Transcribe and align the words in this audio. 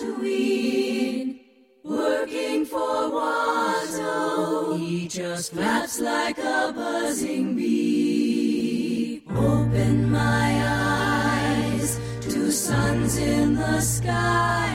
Tatooine, 0.00 1.40
working 1.84 2.64
for 2.64 2.78
Watto. 3.12 4.78
He 4.78 5.06
just 5.06 5.52
flaps 5.52 6.00
like 6.00 6.38
a 6.38 6.72
buzzing 6.74 7.54
bee. 7.54 9.22
Open 9.28 10.10
my 10.10 10.62
eyes 10.64 12.00
to 12.22 12.50
suns 12.50 13.18
in 13.18 13.56
the 13.56 13.80
sky. 13.82 14.69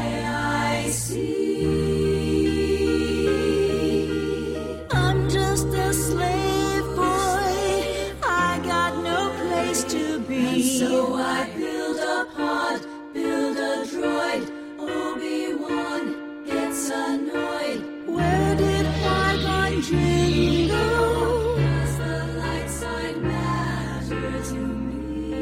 To 24.49 24.55
me? 24.55 25.39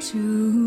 To 0.00 0.63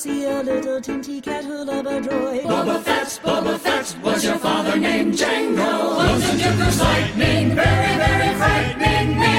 see 0.00 0.24
a 0.24 0.42
little 0.42 0.80
tinty 0.80 1.20
caterpillar 1.20 2.00
droid. 2.00 2.44
Boba 2.44 2.82
Fett, 2.82 3.20
Boba 3.22 3.58
Fett, 3.58 3.94
was 4.02 4.24
your 4.24 4.38
father 4.38 4.78
named 4.78 5.12
Django? 5.12 5.96
Wasn't 5.98 6.40
Jupiter's 6.40 6.80
lightning 6.80 7.54
very, 7.54 7.92
very 8.04 8.34
frightening 8.40 9.08
me? 9.20 9.36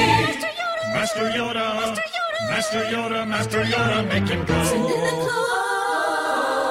Master 0.93 1.27
Yoda, 1.37 1.67
Master 1.87 2.03
Yoda, 2.13 2.47
Master 2.51 2.83
Yoda, 2.91 3.27
Master 3.27 3.63
Yoda, 3.63 4.07
make 4.07 4.29
him 4.29 4.45
go. 4.45 4.61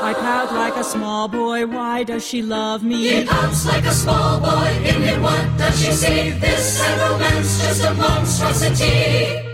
I 0.08 0.14
pout 0.14 0.52
like 0.54 0.76
a 0.76 0.84
small 0.84 1.26
boy. 1.26 1.66
Why 1.66 2.04
does 2.04 2.24
she 2.24 2.42
love 2.42 2.84
me? 2.84 3.08
He 3.08 3.24
pouts 3.24 3.66
like 3.66 3.86
a 3.86 3.92
small 3.92 4.38
boy. 4.38 4.70
In 4.84 5.02
him, 5.02 5.20
what 5.20 5.58
does 5.58 5.76
she 5.82 5.90
see? 5.90 6.30
This 6.30 6.80
and 6.80 7.00
romance, 7.00 7.60
just 7.60 7.84
a 7.84 7.94
monstrosity. 7.94 9.49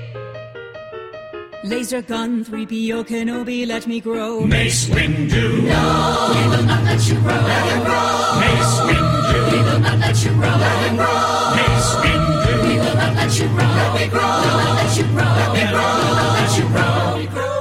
Laser 1.66 2.00
gun, 2.02 2.44
3PO 2.44 3.04
Kenobi, 3.04 3.66
let 3.66 3.86
me 3.88 4.00
grow. 4.00 4.40
Mace 4.46 4.88
Windu, 4.88 5.64
No, 5.66 6.32
we 6.32 6.48
will 6.48 6.62
not 6.64 6.84
let 6.84 7.08
you 7.08 7.18
grow. 7.18 7.34
Let 7.34 7.66
him 7.72 7.82
grow. 7.82 8.38
Mace 8.38 8.76
Windu, 8.86 9.38
We 9.50 9.58
will 9.66 9.80
not 9.80 9.98
let 9.98 10.24
you 10.24 10.30
grow. 10.30 10.54
Let 10.64 10.78
him 10.86 10.96
grow. 10.96 11.56
Mace 11.58 11.92
Windu. 12.02 12.52
We 12.62 12.74
will 12.78 12.94
not 12.94 13.14
let 13.16 13.38
you 13.40 13.48
grow. 13.48 13.66
Let 13.66 13.90
me 13.98 14.06
grow. 14.14 14.30
We 14.30 14.46
will 14.46 14.62
not 14.62 14.74
let 14.78 14.96
you 14.96 15.04
grow. 15.10 15.26
Let 15.26 15.50
me 15.56 15.64
grow. 15.74 15.90
We 15.90 16.04
will 16.06 16.14
not 16.22 16.32
let 16.38 16.52
you 16.58 16.66
grow. 16.70 17.56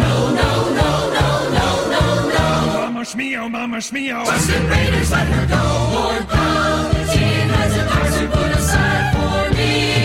No, 0.00 0.12
no, 0.40 0.50
no, 0.80 0.90
no, 1.16 1.26
no, 1.56 1.66
no, 1.94 2.04
no. 2.28 2.44
Mama 2.76 3.02
Shmeo, 3.08 3.50
Mama 3.50 3.78
Shmeo. 3.78 4.24
Tusken 4.26 4.70
Raiders, 4.70 5.10
let 5.10 5.26
her 5.26 5.46
go. 5.48 5.62
Lord 5.96 6.22
Palpatine 6.28 7.50
has 7.56 7.76
a 7.76 7.84
heart 7.88 8.12
to 8.20 8.24
put 8.36 8.50
aside 8.58 9.06
for 9.16 9.56
me. 9.56 9.99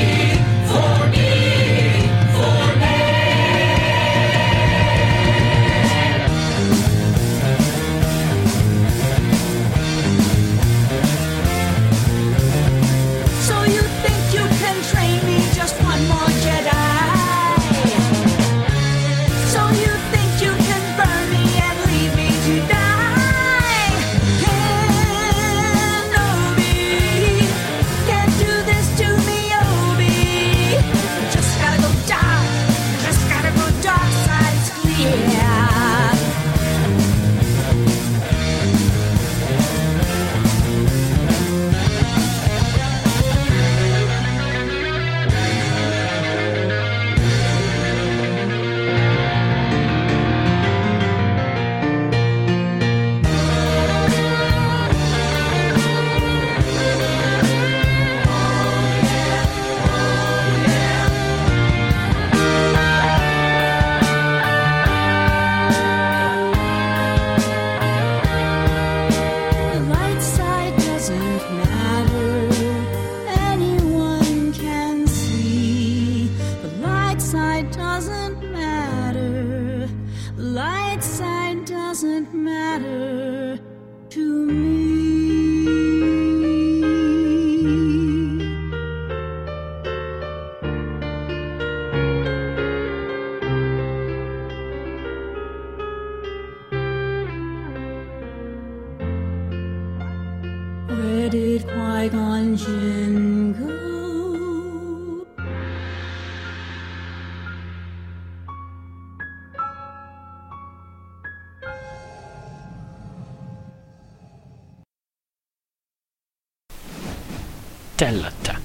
Telata. 117.97 118.59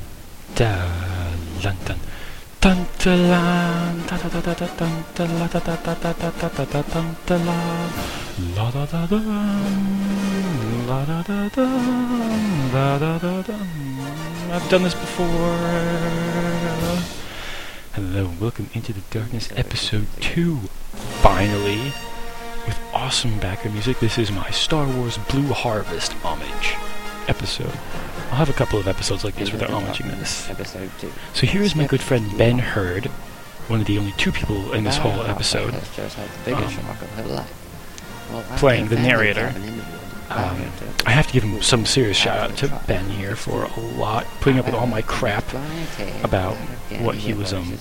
Talantan. 0.57 1.99
Tantalan. 2.59 4.03
Da 4.09 4.17
da 4.19 4.29
da. 4.29 4.41
Da 4.41 4.59
da 4.59 4.75
da. 4.75 5.07
Da 12.73 12.99
da 12.99 13.43
da. 13.43 13.55
I've 14.53 14.69
done 14.69 14.83
this 14.83 14.95
before. 14.95 15.29
Hello 17.93 18.31
welcome 18.41 18.69
into 18.75 18.93
the 18.93 19.03
darkness 19.13 19.49
episode 19.55 20.09
2. 20.21 20.57
Finally, 21.23 21.93
with 22.67 22.81
awesome 22.93 23.39
background 23.39 23.75
music, 23.75 24.01
this 24.01 24.19
is 24.19 24.33
my 24.33 24.51
Star 24.51 24.89
Wars 24.89 25.19
Blue 25.31 25.53
Harvest 25.53 26.15
homage 26.25 26.75
episode. 27.29 27.79
I'll 28.31 28.37
have 28.37 28.49
a 28.49 28.53
couple 28.53 28.79
of 28.79 28.87
episodes 28.87 29.25
like 29.25 29.35
this 29.35 29.51
they're 29.51 29.69
homaging 29.69 30.09
this. 30.19 30.49
Episode 30.49 30.91
two. 30.99 31.11
So 31.35 31.47
here 31.47 31.63
is 31.63 31.75
my 31.75 31.87
good 31.87 32.01
friend 32.01 32.39
Ben 32.39 32.59
Hurd, 32.59 33.07
one 33.67 33.81
of 33.81 33.87
the 33.87 33.99
only 33.99 34.13
two 34.13 34.31
people 34.31 34.73
in 34.73 34.85
this 34.85 34.97
whole 34.97 35.23
episode. 35.23 35.75
has 35.75 35.97
just 35.97 36.17
had 36.17 36.29
the 36.29 36.51
biggest 36.51 36.79
um, 36.79 36.85
shock 36.87 37.03
of 37.03 37.11
her 37.11 37.25
life. 37.25 38.31
Well, 38.31 38.45
I 38.49 38.57
playing 38.57 38.89
the 38.89 38.97
narrator. 38.97 39.53
Um, 40.31 40.63
I 41.07 41.11
have 41.11 41.27
to 41.27 41.33
give 41.33 41.43
him 41.43 41.61
some 41.61 41.85
serious 41.85 42.17
shout 42.17 42.39
out 42.39 42.57
to 42.59 42.69
Ben 42.87 43.09
here 43.11 43.35
for 43.35 43.65
a 43.65 43.81
lot, 43.99 44.27
putting 44.41 44.61
up 44.61 44.67
with 44.67 44.75
all 44.77 44.87
my 44.87 45.03
crap 45.03 45.45
about 46.23 46.57
what 47.01 47.17
he 47.17 47.33
was, 47.33 47.53
um, 47.53 47.77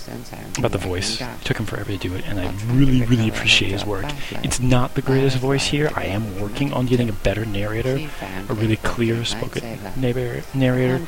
about 0.58 0.72
the 0.72 0.80
voice. 0.80 1.22
It 1.22 1.28
took 1.44 1.58
him 1.58 1.68
forever 1.68 1.92
to 1.92 1.98
do 1.98 2.16
it, 2.16 2.26
and 2.28 2.40
I 2.40 2.52
really, 2.74 3.04
really 3.04 3.30
appreciate 3.30 3.72
his 3.72 3.86
work. 3.86 4.06
It's 4.44 4.60
not 4.60 4.96
the 4.96 5.04
greatest 5.04 5.38
voice 5.38 5.68
here. 5.68 5.92
I 5.96 6.06
am 6.06 6.40
working 6.40 6.74
on 6.74 6.88
getting 6.88 7.08
a 7.08 7.14
better 7.14 7.46
narrator, 7.46 8.10
a 8.50 8.54
really 8.54 8.78
clear 8.78 9.24
spoken 9.26 9.78
narrator. 9.96 10.44
narrator. 10.56 11.06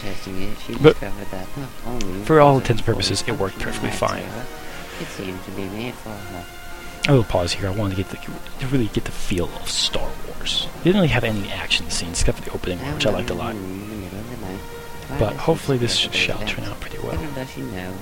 but 0.80 0.96
for 2.26 2.40
all 2.40 2.58
intents 2.58 2.82
and 2.82 2.86
purposes, 2.86 3.24
it 3.28 3.34
worked 3.40 3.58
perfectly 3.60 3.90
fine. 3.90 4.26
It 5.00 5.08
seemed 5.08 5.44
to 5.46 5.52
be 5.52 5.66
made 5.70 5.96
for 5.96 6.10
her. 6.10 6.46
A 7.08 7.14
will 7.14 7.24
pause 7.24 7.54
here. 7.54 7.68
I 7.68 7.72
wanted 7.72 7.96
to 7.96 8.04
get 8.04 8.12
the, 8.12 8.18
to 8.60 8.68
really 8.68 8.88
get 8.88 9.06
the 9.06 9.12
feel 9.12 9.50
of 9.56 9.70
Star 9.70 10.10
Wars. 10.28 10.68
They 10.78 10.84
didn't 10.86 11.02
really 11.02 11.08
have 11.08 11.24
any 11.24 11.50
action 11.50 11.90
scenes 11.90 12.20
except 12.20 12.40
for 12.40 12.44
the 12.46 12.52
opening 12.52 12.80
one, 12.80 12.94
which 12.94 13.06
I 13.06 13.10
liked 13.10 13.30
a 13.32 13.34
lot. 13.34 13.56
But 15.20 15.36
hopefully 15.36 15.78
this 15.78 15.96
shall 15.96 16.40
turn 16.46 16.66
out 16.66 16.80
pretty 16.80 17.00
well. 17.00 17.18
Little 17.18 17.32
does 17.34 17.52
she 17.52 17.62
know 17.62 17.94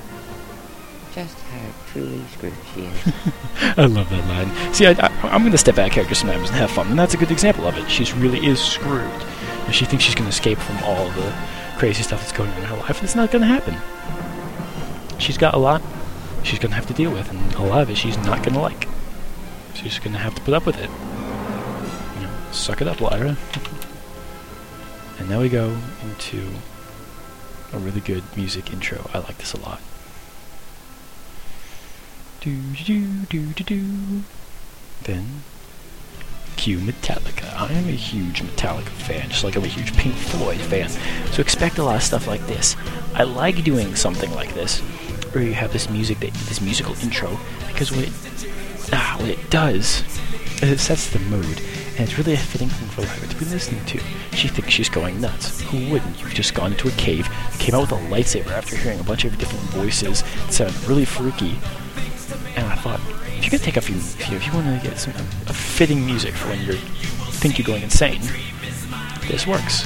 just 1.14 1.40
how 1.40 1.72
truly 1.92 2.22
screwed 2.34 2.54
she 2.74 2.82
is. 2.82 3.14
I 3.78 3.86
love 3.86 4.10
that 4.10 4.28
line. 4.28 4.74
See, 4.74 4.86
I, 4.86 4.92
I, 4.92 5.10
I'm 5.30 5.42
going 5.42 5.52
to 5.52 5.58
step 5.58 5.76
back 5.76 5.92
character 5.92 6.16
sometimes 6.16 6.50
and 6.50 6.58
have 6.58 6.72
fun, 6.72 6.88
and 6.88 7.00
that's 7.00 7.14
a 7.14 7.18
good 7.18 7.32
example 7.32 7.66
of 7.66 7.78
it. 7.78 7.90
She 7.90 8.12
really 8.14 8.46
is 8.46 8.60
screwed. 8.60 9.10
And 9.66 9.74
she 9.74 9.86
thinks 9.86 10.06
she's 10.06 10.16
going 10.16 10.30
to 10.30 10.36
escape 10.36 10.58
from 10.58 10.78
all 10.84 11.10
the 11.12 11.34
crazy 11.78 12.04
stuff 12.04 12.20
that's 12.20 12.32
going 12.32 12.52
on 12.52 12.58
in 12.58 12.64
her 12.66 12.78
life, 12.78 12.98
and 12.98 13.04
it's 13.04 13.16
not 13.16 13.32
going 13.32 13.42
to 13.42 13.48
happen. 13.48 13.76
She's 15.20 15.38
got 15.38 15.54
a 15.54 15.58
lot 15.58 15.82
she's 16.44 16.60
going 16.60 16.72
to 16.72 16.76
have 16.76 16.88
to 16.88 16.94
deal 16.94 17.12
with, 17.12 17.30
and 17.30 17.54
a 17.56 17.62
lot 17.64 17.82
of 17.82 17.90
it 17.90 17.98
she's 17.98 18.18
not 18.18 18.44
going 18.44 18.54
to 18.54 18.60
like. 18.60 18.88
She's 19.74 20.00
going 20.00 20.14
to 20.14 20.20
have 20.20 20.36
to 20.36 20.42
put 20.42 20.54
up 20.54 20.66
with 20.66 20.78
it. 20.78 20.90
You 22.20 22.28
know, 22.28 22.34
suck 22.52 22.82
it 22.82 22.88
up, 22.88 23.02
Lyra. 23.02 23.38
and 25.20 25.30
now 25.30 25.40
we 25.42 25.50
go 25.50 25.78
into 26.04 26.50
a 27.74 27.78
really 27.78 28.02
good 28.02 28.24
music 28.36 28.74
intro. 28.74 29.10
I 29.14 29.20
like 29.20 29.38
this 29.38 29.54
a 29.54 29.60
lot. 29.60 29.82
Do 32.42 32.56
do 32.86 33.06
do 33.30 33.48
do 33.48 33.64
do. 33.64 34.24
Then 35.04 35.44
cue 36.56 36.80
Metallica. 36.80 37.54
I 37.54 37.72
am 37.72 37.88
a 37.88 37.92
huge 37.92 38.42
Metallica 38.42 38.90
fan, 38.90 39.30
just 39.30 39.44
like 39.44 39.56
I'm 39.56 39.64
a 39.64 39.68
huge 39.68 39.96
Pink 39.96 40.16
Floyd 40.16 40.60
fan. 40.60 40.90
So 41.32 41.42
expect 41.42 41.78
a 41.78 41.84
lot 41.84 41.96
of 41.96 42.04
stuff 42.04 42.28
like 42.28 42.46
this. 42.48 42.76
I 43.14 43.24
like 43.24 43.64
doing 43.64 43.96
something 43.96 44.32
like 44.34 44.54
this, 44.54 44.82
where 45.34 45.44
you 45.44 45.54
have 45.54 45.72
this 45.74 45.90
music, 45.90 46.20
that, 46.20 46.34
this 46.34 46.62
musical 46.62 46.96
intro, 47.00 47.38
because 47.68 47.92
what 47.92 48.06
it, 48.06 48.14
ah, 48.94 49.16
what 49.20 49.30
it 49.30 49.50
does 49.50 50.04
is 50.62 50.70
it 50.72 50.80
sets 50.80 51.10
the 51.10 51.20
mood, 51.20 51.46
and 51.46 52.00
it's 52.00 52.18
really 52.18 52.34
a 52.34 52.38
fitting 52.38 52.70
thing 52.70 52.90
for 52.90 53.02
Lyra 53.02 53.28
to 53.28 53.36
be 53.38 53.46
listening 53.46 53.84
to. 53.86 54.00
She 54.36 54.48
thinks 54.48 54.72
she's 54.72 54.90
going 54.90 55.20
nuts. 55.22 55.62
Who 55.62 55.90
wouldn't? 55.92 56.20
You've 56.20 56.34
just 56.34 56.54
gone 56.54 56.72
into 56.72 56.88
a 56.88 56.92
cave, 56.92 57.30
came 57.60 57.76
out 57.76 57.82
with 57.82 57.92
a 57.92 58.04
lightsaber 58.10 58.52
after 58.52 58.76
hearing 58.76 59.00
a 59.00 59.04
bunch 59.04 59.26
of 59.26 59.38
different 59.38 59.64
voices. 59.72 60.24
It 60.48 60.54
sounded 60.54 60.84
really 60.86 61.06
freaky, 61.06 61.58
and 62.56 62.66
I 62.66 62.76
thought, 62.76 63.00
if 63.38 63.46
you 63.46 63.52
could 63.52 63.62
take 63.62 63.78
a 63.78 63.82
few, 63.82 63.96
if 63.96 64.30
you, 64.30 64.38
if 64.38 64.46
you 64.48 64.54
want 64.54 64.82
to 64.82 64.88
get 64.88 65.00
some 65.00 65.14
a 65.14 65.54
fitting 65.54 66.06
music 66.06 66.34
for 66.34 66.50
when 66.50 66.62
you 66.62 66.74
think 66.74 67.58
you're 67.58 67.66
going 67.66 67.84
insane, 67.84 68.22
this 69.28 69.48
works. 69.48 69.86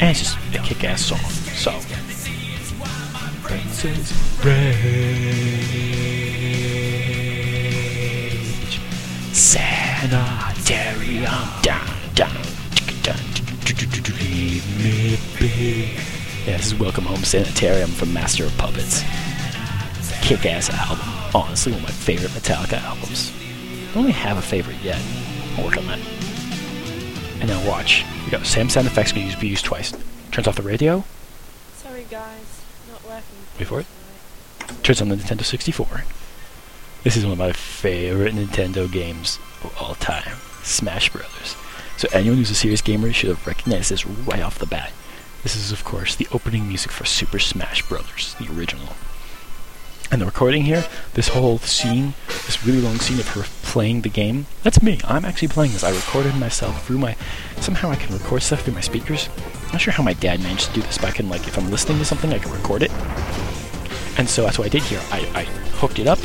And 0.00 0.10
it's 0.10 0.18
just 0.18 0.36
a 0.54 0.58
kick-ass 0.58 1.04
song. 1.04 1.20
So, 1.54 1.70
Princess 3.82 4.14
Rage, 4.44 4.78
Sanitarium, 9.32 11.24
down, 11.62 11.88
down, 12.14 12.46
down, 13.02 13.18
leave 14.20 14.64
me 14.78 15.18
be. 15.36 15.96
Yeah, 16.46 16.58
this 16.58 16.66
is 16.66 16.74
Welcome 16.76 17.06
Home 17.06 17.24
Sanitarium 17.24 17.90
from 17.90 18.12
Master 18.12 18.44
of 18.44 18.56
Puppets 18.56 19.02
kick-ass 20.22 20.70
album. 20.70 21.04
Honestly, 21.34 21.72
one 21.72 21.80
of 21.80 21.88
my 21.88 21.92
favorite 21.92 22.30
Metallica 22.30 22.80
albums. 22.84 23.32
I 23.32 23.94
don't 23.94 24.04
really 24.04 24.12
have 24.12 24.38
a 24.38 24.42
favorite 24.42 24.80
yet. 24.84 25.02
I'll 25.56 25.64
work 25.64 25.76
on 25.76 25.88
that. 25.88 25.98
And 27.40 27.48
now 27.48 27.68
watch. 27.68 28.04
We 28.24 28.30
got 28.30 28.46
same 28.46 28.68
sound 28.68 28.86
effects 28.86 29.10
can 29.10 29.22
use 29.22 29.34
be 29.34 29.48
used 29.48 29.64
twice. 29.64 29.92
Turns 30.30 30.46
off 30.46 30.54
the 30.54 30.62
radio. 30.62 31.02
Sorry 31.74 32.06
guys. 32.08 32.61
Wait 33.58 33.66
for 33.66 33.80
it. 33.80 33.86
Turns 34.82 35.00
on 35.00 35.08
the 35.08 35.16
Nintendo 35.16 35.44
64. 35.44 36.04
This 37.04 37.16
is 37.16 37.24
one 37.24 37.32
of 37.32 37.38
my 37.38 37.52
favorite 37.52 38.34
Nintendo 38.34 38.90
games 38.90 39.38
of 39.62 39.76
all 39.80 39.94
time. 39.96 40.38
Smash 40.62 41.10
Brothers. 41.10 41.56
So 41.96 42.08
anyone 42.12 42.38
who's 42.38 42.50
a 42.50 42.54
serious 42.54 42.80
gamer 42.80 43.12
should 43.12 43.28
have 43.28 43.46
recognized 43.46 43.90
this 43.90 44.06
right 44.06 44.42
off 44.42 44.58
the 44.58 44.66
bat. 44.66 44.92
This 45.42 45.56
is, 45.56 45.72
of 45.72 45.84
course, 45.84 46.14
the 46.14 46.28
opening 46.32 46.68
music 46.68 46.92
for 46.92 47.04
Super 47.04 47.38
Smash 47.40 47.82
Brothers, 47.88 48.34
the 48.38 48.48
original. 48.52 48.94
And 50.10 50.20
the 50.20 50.26
recording 50.26 50.64
here, 50.64 50.84
this 51.14 51.28
whole 51.28 51.58
scene, 51.58 52.14
this 52.28 52.64
really 52.64 52.80
long 52.80 52.98
scene 52.98 53.18
of 53.18 53.28
her 53.28 53.44
playing 53.62 54.02
the 54.02 54.08
game, 54.08 54.46
that's 54.62 54.82
me. 54.82 55.00
I'm 55.04 55.24
actually 55.24 55.48
playing 55.48 55.72
this. 55.72 55.82
I 55.82 55.90
recorded 55.90 56.36
myself 56.36 56.86
through 56.86 56.98
my. 56.98 57.16
Somehow 57.60 57.90
I 57.90 57.96
can 57.96 58.14
record 58.14 58.42
stuff 58.42 58.62
through 58.62 58.74
my 58.74 58.80
speakers. 58.80 59.28
I'm 59.72 59.76
not 59.76 59.80
sure 59.80 59.94
how 59.94 60.02
my 60.02 60.12
dad 60.12 60.42
managed 60.42 60.66
to 60.66 60.74
do 60.74 60.82
this, 60.82 60.98
but 60.98 61.06
I 61.06 61.12
can, 61.12 61.30
like, 61.30 61.48
if 61.48 61.56
I'm 61.56 61.70
listening 61.70 61.96
to 61.96 62.04
something, 62.04 62.30
I 62.30 62.38
can 62.38 62.52
record 62.52 62.82
it. 62.82 62.90
And 64.18 64.28
so 64.28 64.42
that's 64.42 64.58
what 64.58 64.66
I 64.66 64.68
did 64.68 64.82
here. 64.82 65.00
I, 65.10 65.20
I 65.34 65.44
hooked 65.78 65.98
it 65.98 66.06
up 66.06 66.18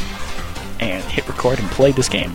and 0.81 1.01
hit 1.05 1.25
record 1.29 1.57
and 1.57 1.69
played 1.69 1.95
this 1.95 2.09
game. 2.09 2.33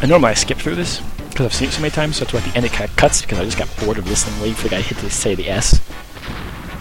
And 0.00 0.08
normally 0.08 0.30
I 0.30 0.34
skip 0.34 0.58
through 0.58 0.76
this 0.76 1.00
because 1.30 1.46
I've 1.46 1.52
seen 1.52 1.66
it 1.66 1.72
so 1.72 1.80
many 1.80 1.90
times, 1.90 2.18
so 2.18 2.24
that's 2.24 2.32
why 2.32 2.38
at 2.38 2.46
the 2.48 2.56
end 2.56 2.64
it 2.64 2.70
kind 2.70 2.88
of 2.88 2.94
cuts 2.94 3.22
because 3.22 3.40
I 3.40 3.44
just 3.44 3.58
got 3.58 3.68
bored 3.84 3.98
of 3.98 4.08
listening, 4.08 4.38
waiting 4.40 4.54
for 4.54 4.62
the 4.62 4.68
guy 4.68 4.82
to 4.82 4.94
hit 4.94 4.98
the, 4.98 5.10
say 5.10 5.34
the 5.34 5.48
S. 5.50 5.80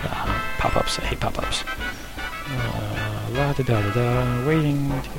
Uh, 0.04 0.42
pop 0.60 0.78
ups, 0.78 1.00
I 1.00 1.06
hate 1.06 1.20
pop 1.20 1.40
ups. 1.40 1.64
Uh, 1.66 3.30
la 3.32 3.52
da 3.54 3.64
da 3.64 3.82
da 3.82 3.94
da, 3.94 4.48
waiting 4.48 4.90
to. 4.90 5.10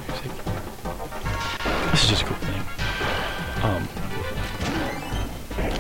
This 1.91 2.05
is 2.05 2.11
just 2.11 2.23
a 2.23 2.27
cool 2.27 2.37
thing. 2.37 2.63
Um, 3.65 4.06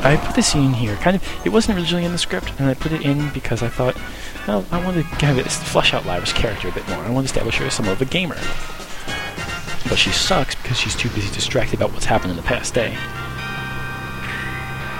I 0.06 0.16
put 0.16 0.36
the 0.36 0.42
scene 0.42 0.72
here. 0.72 0.94
Kind 0.96 1.16
of, 1.16 1.22
it 1.44 1.48
wasn't 1.48 1.78
originally 1.78 2.04
in 2.04 2.12
the 2.12 2.18
script, 2.18 2.52
and 2.60 2.68
I 2.68 2.74
put 2.74 2.92
it 2.92 3.02
in 3.02 3.30
because 3.30 3.60
I 3.60 3.68
thought, 3.68 3.96
well, 4.46 4.64
I 4.70 4.84
wanted 4.84 5.02
to 5.18 5.26
have 5.26 5.36
it 5.36 5.50
flesh 5.50 5.92
out 5.92 6.06
Lyra's 6.06 6.32
character 6.32 6.68
a 6.68 6.72
bit 6.72 6.88
more. 6.88 6.98
I 6.98 7.10
want 7.10 7.26
to 7.26 7.32
establish 7.32 7.56
her 7.56 7.64
as 7.66 7.74
somewhat 7.74 7.94
of 7.94 8.02
a 8.02 8.04
gamer. 8.04 8.36
But 9.88 9.98
she 9.98 10.10
sucks 10.10 10.54
because 10.54 10.78
she's 10.78 10.94
too 10.94 11.08
busy 11.08 11.34
distracted 11.34 11.74
about 11.80 11.92
what's 11.92 12.04
happened 12.04 12.30
in 12.30 12.36
the 12.36 12.44
past 12.44 12.72
day. 12.72 12.96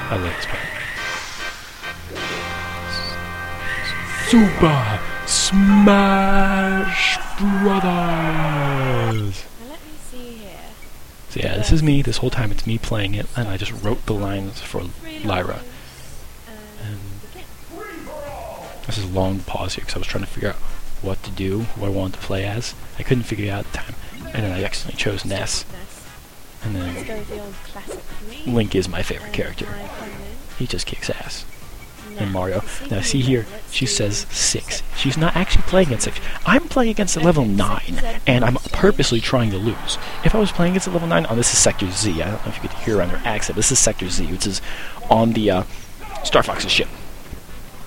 I 0.08 0.16
love 0.16 0.34
this 0.34 0.46
part. 0.46 0.62
Super 4.28 5.00
Smash 5.26 7.18
Brothers! 7.38 7.84
Now 9.60 9.68
let 9.68 9.80
me 9.84 9.92
see 10.10 10.34
here. 10.38 10.70
So 11.30 11.40
yeah, 11.40 11.55
this 11.66 11.73
is 11.73 11.82
me. 11.82 12.00
This 12.00 12.18
whole 12.18 12.30
time 12.30 12.52
it's 12.52 12.64
me 12.64 12.78
playing 12.78 13.16
it, 13.16 13.26
and 13.37 13.49
I 13.49 13.56
just 13.56 13.73
wrote 13.82 14.06
the 14.06 14.14
lines 14.14 14.61
for 14.61 14.82
Lyra. 15.25 15.62
And 16.80 17.00
this 18.87 18.96
is 18.96 19.02
a 19.02 19.08
long 19.08 19.40
pause 19.40 19.75
here 19.75 19.82
because 19.82 19.96
I 19.96 19.99
was 19.99 20.06
trying 20.06 20.23
to 20.23 20.30
figure 20.30 20.50
out 20.50 20.54
what 21.02 21.25
to 21.25 21.30
do, 21.32 21.62
who 21.62 21.85
I 21.85 21.88
wanted 21.88 22.20
to 22.20 22.25
play 22.25 22.44
as. 22.44 22.76
I 23.00 23.02
couldn't 23.02 23.25
figure 23.25 23.46
it 23.46 23.49
out 23.49 23.66
at 23.66 23.73
the 23.73 23.78
time, 23.78 23.94
and 24.26 24.44
then 24.44 24.52
I 24.52 24.62
accidentally 24.62 25.02
chose 25.02 25.25
Ness. 25.25 25.64
And 26.62 26.76
then 26.76 27.04
go 27.04 27.18
with 27.18 27.28
the 27.30 27.40
old 27.40 27.54
classic 27.64 28.00
for 28.00 28.25
me. 28.26 28.42
Link 28.46 28.76
is 28.76 28.88
my 28.88 29.02
favorite 29.02 29.32
character. 29.32 29.66
he 30.61 30.68
just 30.68 30.87
kicks 30.87 31.11
ass. 31.11 31.44
And 32.18 32.32
Mario. 32.32 32.62
Now 32.90 33.00
see 33.02 33.20
here, 33.20 33.46
she 33.70 33.87
says 33.87 34.26
six. 34.30 34.82
She's 34.96 35.18
not 35.18 35.37
actually 35.37 35.62
playing 35.62 35.88
against 35.88 36.04
six. 36.04 36.18
I'm 36.46 36.68
playing 36.68 36.90
against 36.90 37.16
a 37.16 37.20
level 37.20 37.44
nine, 37.44 38.00
and 38.26 38.44
I'm 38.44 38.54
purposely 38.73 39.20
trying 39.20 39.50
to 39.50 39.58
lose. 39.58 39.99
If 40.25 40.35
I 40.35 40.38
was 40.38 40.50
playing 40.50 40.73
against 40.73 40.88
a 40.88 40.90
level 40.90 41.08
nine, 41.08 41.26
oh, 41.28 41.37
this 41.37 41.52
is 41.52 41.58
Sector 41.58 41.90
Z. 41.90 42.23
I 42.23 42.30
don't 42.30 42.44
know 42.44 42.52
if 42.52 42.62
you 42.62 42.68
could 42.68 42.78
hear 42.78 43.02
on 43.02 43.11
her 43.11 43.20
accent. 43.25 43.56
This 43.56 43.70
is 43.70 43.78
Sector 43.78 44.08
Z, 44.08 44.26
which 44.26 44.46
is 44.46 44.62
on 45.11 45.32
the 45.32 45.50
uh, 45.50 45.62
Star 46.25 46.42
Fox's 46.42 46.73
ship. 46.73 46.88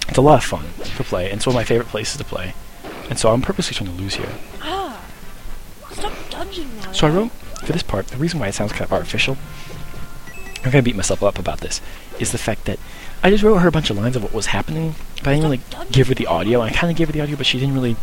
It's 0.07 0.17
a 0.17 0.21
lot 0.21 0.37
of 0.37 0.43
fun 0.43 0.65
to 0.95 1.03
play, 1.03 1.29
and 1.29 1.37
it's 1.37 1.45
one 1.45 1.55
of 1.55 1.59
my 1.59 1.63
favorite 1.63 1.87
places 1.87 2.17
to 2.17 2.23
play. 2.23 2.53
And 3.09 3.17
so 3.17 3.31
I'm 3.31 3.41
purposely 3.41 3.75
trying 3.75 3.95
to 3.95 4.01
lose 4.01 4.15
here. 4.15 4.29
Ah! 4.61 5.03
Stop 5.91 6.13
dodging, 6.29 6.67
Mario. 6.77 6.93
So 6.93 7.07
I 7.07 7.09
wrote 7.09 7.31
for 7.31 7.73
this 7.73 7.83
part. 7.83 8.07
The 8.07 8.17
reason 8.17 8.39
why 8.39 8.47
it 8.47 8.53
sounds 8.53 8.71
kind 8.71 8.83
of 8.83 8.93
artificial, 8.93 9.37
I'm 10.69 10.73
gonna 10.73 10.83
beat 10.83 10.95
myself 10.95 11.23
up 11.23 11.39
about 11.39 11.61
this, 11.61 11.81
is 12.19 12.31
the 12.31 12.37
fact 12.37 12.65
that 12.65 12.77
I 13.23 13.31
just 13.31 13.43
wrote 13.43 13.57
her 13.57 13.67
a 13.67 13.71
bunch 13.71 13.89
of 13.89 13.97
lines 13.97 14.15
of 14.15 14.21
what 14.21 14.33
was 14.33 14.45
happening, 14.45 14.93
but 15.17 15.29
I 15.29 15.33
didn't 15.33 15.43
really 15.43 15.61
give 15.91 16.09
her 16.09 16.13
the 16.13 16.27
audio. 16.27 16.61
I 16.61 16.69
kind 16.69 16.91
of 16.91 16.95
gave 16.95 17.07
her 17.07 17.11
the 17.11 17.21
audio, 17.21 17.35
but 17.35 17.47
she 17.47 17.59
didn't 17.59 17.73
really 17.73 17.95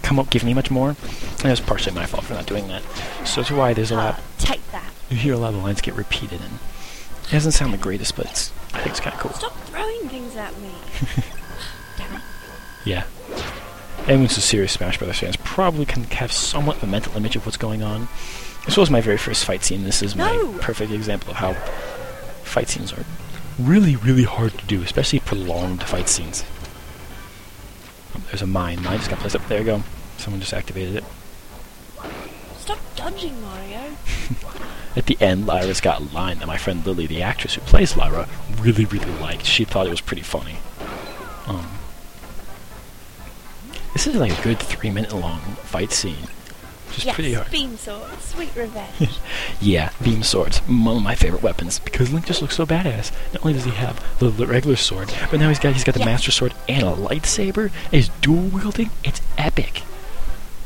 come 0.00 0.18
up 0.18 0.30
give 0.30 0.44
me 0.44 0.54
much 0.54 0.70
more. 0.70 0.90
And 0.90 1.44
it 1.44 1.50
was 1.50 1.60
partially 1.60 1.94
my 1.94 2.06
fault 2.06 2.24
for 2.24 2.32
not 2.32 2.46
doing 2.46 2.68
that. 2.68 2.82
So 3.26 3.42
that's 3.42 3.50
why 3.50 3.74
there's 3.74 3.90
a 3.90 3.96
lot. 3.96 4.14
Ah, 4.16 4.22
take 4.38 4.66
that. 4.72 4.90
You 5.10 5.18
hear 5.18 5.34
a 5.34 5.36
lot 5.36 5.48
of 5.48 5.56
the 5.56 5.60
lines 5.60 5.82
get 5.82 5.92
repeated, 5.92 6.40
and 6.40 6.58
it 7.24 7.32
doesn't 7.32 7.52
sound 7.52 7.74
the 7.74 7.78
greatest, 7.78 8.16
but 8.16 8.24
it's, 8.24 8.50
I 8.72 8.78
think 8.78 8.92
it's 8.92 9.00
kind 9.00 9.12
of 9.12 9.20
cool. 9.20 9.32
Stop 9.34 9.52
throwing 9.66 10.08
things 10.08 10.36
at 10.36 10.58
me. 10.58 10.70
Damn 11.98 12.16
it. 12.16 12.22
Yeah. 12.86 13.04
Anyone 14.06 14.26
who's 14.26 14.38
a 14.38 14.40
serious 14.40 14.72
Smash 14.72 14.96
Brothers 14.96 15.18
fans 15.18 15.36
probably 15.36 15.84
can 15.84 16.04
have 16.04 16.32
somewhat 16.32 16.78
of 16.78 16.84
a 16.84 16.86
mental 16.86 17.14
image 17.14 17.36
of 17.36 17.44
what's 17.44 17.58
going 17.58 17.82
on. 17.82 18.08
This 18.66 18.76
was 18.76 18.90
my 18.90 19.00
very 19.00 19.16
first 19.16 19.44
fight 19.44 19.64
scene. 19.64 19.84
This 19.84 20.02
is 20.02 20.14
No! 20.16 20.52
my 20.52 20.58
perfect 20.58 20.92
example 20.92 21.30
of 21.30 21.36
how 21.36 21.54
fight 22.42 22.68
scenes 22.68 22.92
are 22.92 23.04
really, 23.58 23.96
really 23.96 24.24
hard 24.24 24.56
to 24.58 24.66
do, 24.66 24.82
especially 24.82 25.20
prolonged 25.20 25.82
fight 25.82 26.08
scenes. 26.08 26.44
Oh, 28.14 28.20
there's 28.26 28.42
a 28.42 28.46
mine. 28.46 28.82
Mine 28.82 28.98
just 28.98 29.10
got 29.10 29.20
placed 29.20 29.36
up. 29.36 29.46
There 29.48 29.60
you 29.60 29.64
go. 29.64 29.82
Someone 30.18 30.40
just 30.40 30.52
activated 30.52 30.96
it. 30.96 31.04
Stop 32.58 32.78
dodging, 32.96 33.40
Mario. 33.40 33.96
At 34.96 35.06
the 35.06 35.16
end, 35.20 35.46
Lyra's 35.46 35.80
got 35.80 36.00
a 36.00 36.04
line 36.14 36.38
that 36.38 36.46
my 36.46 36.56
friend 36.56 36.84
Lily, 36.84 37.06
the 37.06 37.22
actress 37.22 37.54
who 37.54 37.60
plays 37.60 37.96
Lyra, 37.96 38.28
really, 38.60 38.86
really 38.86 39.12
liked. 39.20 39.44
She 39.44 39.64
thought 39.64 39.86
it 39.86 39.90
was 39.90 40.00
pretty 40.00 40.22
funny. 40.22 40.56
Um, 41.46 41.68
this 43.92 44.06
is 44.06 44.16
like 44.16 44.36
a 44.38 44.42
good 44.42 44.58
three 44.58 44.90
minute 44.90 45.14
long 45.14 45.40
fight 45.64 45.92
scene. 45.92 46.28
Which 46.88 46.98
is 46.98 47.04
yes, 47.06 47.14
pretty 47.14 47.32
hard. 47.34 47.50
beam 47.50 47.76
sword. 47.76 48.20
Sweet 48.20 48.54
revenge. 48.56 49.18
Yeah, 49.60 49.90
beam 50.02 50.22
swords, 50.22 50.58
one 50.58 50.98
of 50.98 51.02
my 51.02 51.14
favorite 51.14 51.42
weapons 51.42 51.78
because 51.78 52.12
Link 52.12 52.26
just 52.26 52.42
looks 52.42 52.56
so 52.56 52.66
badass. 52.66 53.10
Not 53.32 53.42
only 53.42 53.54
does 53.54 53.64
he 53.64 53.70
have 53.72 54.02
the, 54.18 54.28
the 54.28 54.46
regular 54.46 54.76
sword, 54.76 55.12
but 55.30 55.40
now 55.40 55.48
he's 55.48 55.58
got 55.58 55.72
he's 55.72 55.82
got 55.84 55.92
the 55.94 56.00
Yes. 56.00 56.06
master 56.06 56.30
sword 56.30 56.52
and 56.68 56.82
a 56.82 56.92
lightsaber. 56.92 57.70
And 57.84 57.92
he's 57.92 58.08
dual 58.20 58.48
wielding. 58.48 58.90
It's 59.02 59.20
epic. 59.38 59.82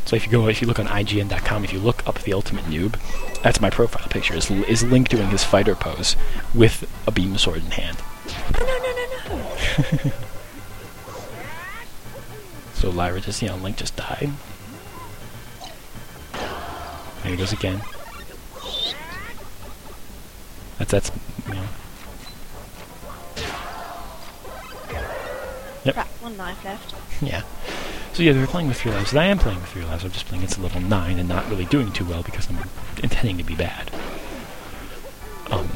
So 0.07 0.17
if 0.17 0.27
you 0.27 0.33
go 0.33 0.49
if 0.49 0.61
you 0.61 0.67
look 0.67 0.79
on 0.81 0.87
IGN.com, 0.89 1.65
if 1.65 1.73
you 1.73 1.79
look 1.79 2.07
up 2.07 2.19
the 2.23 2.33
Ultimate 2.33 2.65
Noob, 2.65 2.99
that's 3.43 3.61
my 3.61 3.71
profile 3.71 4.09
picture. 4.09 4.35
Is, 4.35 4.51
is 4.51 4.83
Link 4.83 5.09
doing 5.09 5.29
his 5.29 5.45
fighter 5.45 5.75
pose 5.77 6.17
with 6.55 6.91
a 7.07 7.13
beam 7.13 7.39
sword 7.39 7.59
in 7.65 7.71
hand? 7.71 7.99
oh, 8.61 9.29
no, 9.29 9.37
no, 9.37 9.39
no, 9.39 10.05
no. 10.05 10.13
So 12.75 12.89
Lyra 12.91 13.21
just 13.21 13.43
you 13.43 13.49
know 13.49 13.57
Link 13.57 13.77
just 13.77 13.95
died. 13.97 14.31
There 17.31 17.37
he 17.37 17.43
goes 17.45 17.53
again. 17.53 17.81
That's 20.79 20.91
that's 20.91 21.13
you 21.47 21.55
know. 21.55 21.65
Yep. 25.85 25.97
One 26.23 26.37
life 26.37 26.65
left. 26.65 26.93
Yeah. 27.23 27.45
So 28.15 28.25
yeah, 28.25 28.33
they're 28.33 28.49
playing 28.49 28.67
with 28.67 28.81
three 28.81 28.91
lives, 28.91 29.13
and 29.13 29.21
I 29.21 29.27
am 29.27 29.39
playing 29.39 29.61
with 29.61 29.69
three 29.69 29.85
lives. 29.85 30.03
I'm 30.03 30.11
just 30.11 30.27
playing 30.27 30.43
against 30.43 30.59
a 30.59 30.63
level 30.63 30.81
nine 30.81 31.21
and 31.21 31.29
not 31.29 31.49
really 31.49 31.67
doing 31.67 31.93
too 31.93 32.05
well 32.05 32.25
because 32.25 32.51
I'm 32.51 32.69
intending 33.01 33.39
to 33.39 33.45
be 33.45 33.55
bad. 33.55 33.93
Um. 35.53 35.69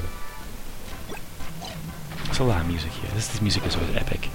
There's 2.25 2.41
a 2.41 2.45
lot 2.45 2.63
of 2.63 2.67
music 2.67 2.91
here. 2.91 3.13
This, 3.15 3.29
this 3.29 3.41
music 3.41 3.65
is 3.65 3.77
always 3.77 3.95
epic. 3.95 4.29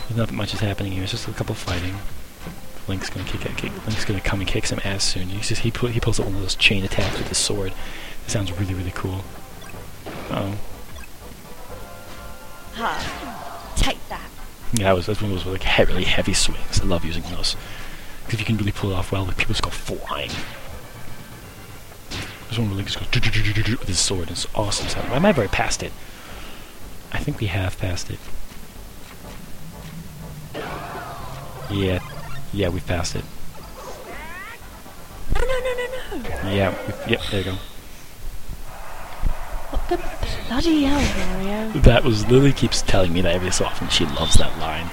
There's 0.00 0.18
not 0.18 0.32
much 0.32 0.52
is 0.52 0.60
happening 0.60 0.92
here. 0.92 1.04
It's 1.04 1.12
just 1.12 1.28
a 1.28 1.32
couple 1.32 1.54
fighting. 1.54 1.96
Link's 2.88 3.10
gonna 3.10 3.26
kick, 3.26 3.40
kick. 3.56 3.72
Link's 3.86 4.04
gonna 4.04 4.20
come 4.20 4.40
and 4.40 4.48
kick 4.48 4.66
some 4.66 4.80
ass 4.84 5.02
soon. 5.04 5.28
Just 5.40 5.62
he 5.62 5.70
pu- 5.70 5.88
he 5.88 5.98
pulls 6.00 6.20
out 6.20 6.26
one 6.26 6.36
of 6.36 6.42
those 6.42 6.54
chain 6.54 6.84
attacks 6.84 7.18
with 7.18 7.28
his 7.28 7.38
sword. 7.38 7.72
It 8.24 8.30
sounds 8.30 8.52
really 8.52 8.74
really 8.74 8.92
cool. 8.94 9.22
Oh. 10.30 10.56
Ha. 12.74 13.72
Take 13.76 13.98
that. 14.08 14.28
Yeah, 14.72 14.84
that 14.84 14.92
was 14.94 15.06
that's 15.06 15.20
one 15.20 15.32
of 15.32 15.36
those 15.38 15.46
like 15.46 15.62
he- 15.64 15.84
really 15.84 16.04
heavy 16.04 16.34
swings. 16.34 16.80
I 16.80 16.84
love 16.84 17.04
using 17.04 17.22
those 17.24 17.56
because 18.24 18.34
if 18.34 18.40
you 18.40 18.46
can 18.46 18.56
really 18.56 18.72
pull 18.72 18.90
it 18.90 18.94
off 18.94 19.10
well, 19.12 19.24
like 19.24 19.36
people 19.36 19.52
just 19.54 19.62
go 19.62 19.70
flying. 19.70 20.30
There's 22.44 22.58
one 22.58 22.68
where 22.68 22.76
Link 22.76 22.88
just 22.88 22.98
goes 22.98 23.78
with 23.78 23.88
his 23.88 23.98
sword. 23.98 24.30
It's 24.30 24.46
awesome. 24.54 24.88
Sound. 24.88 25.12
I 25.12 25.18
might 25.18 25.28
have 25.28 25.38
already 25.38 25.52
passed 25.52 25.82
it. 25.82 25.92
I 27.12 27.18
think 27.18 27.40
we 27.40 27.46
have 27.46 27.76
passed 27.78 28.10
it. 28.10 28.18
Yeah, 31.70 31.98
yeah, 32.56 32.68
we've 32.70 32.86
passed 32.86 33.14
it. 33.14 33.24
No, 35.34 35.40
no, 35.40 35.46
no, 35.46 35.74
no, 35.76 36.44
no. 36.44 36.50
Yeah, 36.50 36.74
we, 37.06 37.12
yep, 37.12 37.20
there 37.30 37.40
you 37.40 37.44
go. 37.44 37.52
What 39.70 39.88
the 39.88 39.96
bloody 40.48 40.84
hell, 40.84 41.36
Mario? 41.42 41.72
That 41.80 42.04
was 42.04 42.26
Lily 42.28 42.52
keeps 42.52 42.82
telling 42.82 43.12
me 43.12 43.20
that 43.20 43.32
every 43.34 43.50
so 43.50 43.64
often 43.66 43.88
she 43.88 44.06
loves 44.06 44.34
that 44.36 44.56
line. 44.58 44.88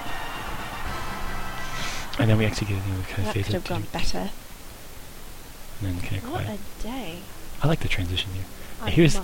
And 2.19 2.29
then 2.29 2.37
we 2.37 2.45
actually 2.45 2.67
get 2.67 2.85
you 2.85 2.93
know, 2.93 3.01
kind 3.09 3.27
of 3.27 3.33
That 3.33 3.43
could 3.45 3.53
have 3.53 3.63
gone 3.67 3.83
better. 3.93 4.17
and 4.19 4.29
then 5.81 6.01
kind 6.01 6.17
of 6.17 6.31
What 6.31 6.43
quiet. 6.43 6.59
a 6.79 6.83
day. 6.83 7.19
I 7.61 7.67
like 7.67 7.79
the 7.79 7.87
transition 7.87 8.31
here. 8.33 8.43
I 8.81 8.89
here's 8.89 9.17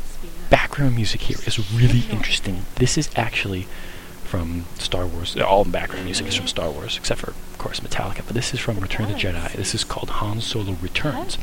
background 0.50 0.96
music 0.96 1.22
here 1.22 1.38
is 1.46 1.72
really 1.74 2.06
interesting. 2.10 2.66
This 2.76 2.98
is 2.98 3.10
actually 3.18 3.68
from 4.30 4.66
Star 4.78 5.08
Wars. 5.08 5.36
All 5.38 5.64
the 5.64 5.72
background 5.72 6.06
music 6.06 6.28
is 6.28 6.36
from 6.36 6.48
Star 6.48 6.70
Wars, 6.70 6.98
except 6.98 7.20
for, 7.22 7.32
of 7.32 7.58
course, 7.58 7.80
Metallica. 7.80 8.18
But 8.26 8.36
this 8.36 8.54
is 8.54 8.60
from 8.60 8.80
Return 8.80 9.08
of 9.08 9.14
the 9.14 9.18
Jedi. 9.18 9.52
This 9.54 9.74
is 9.74 9.84
called 9.84 10.10
Han 10.12 10.40
Solo 10.40 10.74
Returns. 10.82 11.38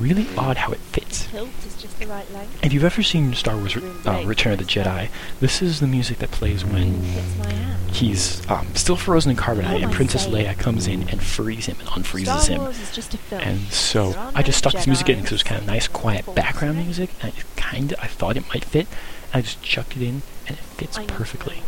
Really 0.00 0.26
odd 0.38 0.56
how 0.56 0.72
it 0.72 0.78
fits. 0.78 1.26
Tilt 1.26 1.50
is 1.66 1.76
just 1.82 1.98
the 1.98 2.06
right. 2.06 2.24
If 2.62 2.72
you've 2.72 2.84
ever 2.84 3.02
seen 3.02 3.34
Star 3.34 3.56
Wars 3.56 3.76
uh, 3.76 4.22
Return 4.24 4.52
of 4.54 4.58
the 4.60 4.64
Jedi, 4.64 5.08
this 5.40 5.60
is 5.60 5.80
the 5.80 5.86
music 5.86 6.18
that 6.18 6.30
plays 6.30 6.64
when 6.64 6.94
It's 7.04 7.38
my 7.38 7.52
hand. 7.52 7.90
he's 7.90 8.48
um, 8.50 8.74
still 8.74 8.96
frozen 8.96 9.32
in 9.32 9.36
carbonite, 9.36 9.80
Oh, 9.80 9.84
and 9.84 9.92
Princess. 9.92 10.26
Leia 10.28 10.56
comes 10.58 10.86
in 10.86 11.08
and 11.10 11.22
frees 11.22 11.66
him 11.66 11.76
and 11.80 11.88
unfreezes 11.90 12.46
him. 12.48 12.62
Wars 12.62 12.80
is 12.80 12.90
just 12.90 13.12
a 13.14 13.18
film. 13.18 13.42
And 13.42 13.60
so 13.70 14.14
I 14.34 14.42
just 14.42 14.58
stuck 14.58 14.72
this 14.72 14.86
music 14.86 15.08
in 15.10 15.16
because 15.16 15.32
it 15.32 15.34
was 15.34 15.42
kind 15.42 15.60
of 15.60 15.66
nice, 15.66 15.88
quiet 15.88 16.24
background 16.34 16.78
music. 16.78 17.10
And 17.20 17.32
I 17.36 17.42
kind 17.60 17.92
of 17.92 17.98
I 18.00 18.06
thought 18.06 18.36
it 18.38 18.48
might 18.48 18.64
fit. 18.64 18.86
And 19.32 19.40
I 19.40 19.42
just 19.42 19.62
chucked 19.62 19.94
it 19.96 20.02
in, 20.02 20.22
and 20.48 20.56
it 20.56 20.64
fits 20.78 20.98
perfectly. 21.06 21.62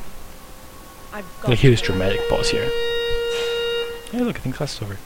I've 1.15 1.41
got 1.41 1.51
Like 1.51 1.61
hear 1.61 1.71
this 1.71 1.81
dramatic 1.81 2.29
pause 2.29 2.51
here. 2.51 2.65
Hey, 4.11 4.19
look, 4.19 4.35
I 4.35 4.41
think 4.41 4.57
class 4.57 4.75
is 4.75 4.83
over. 4.83 4.99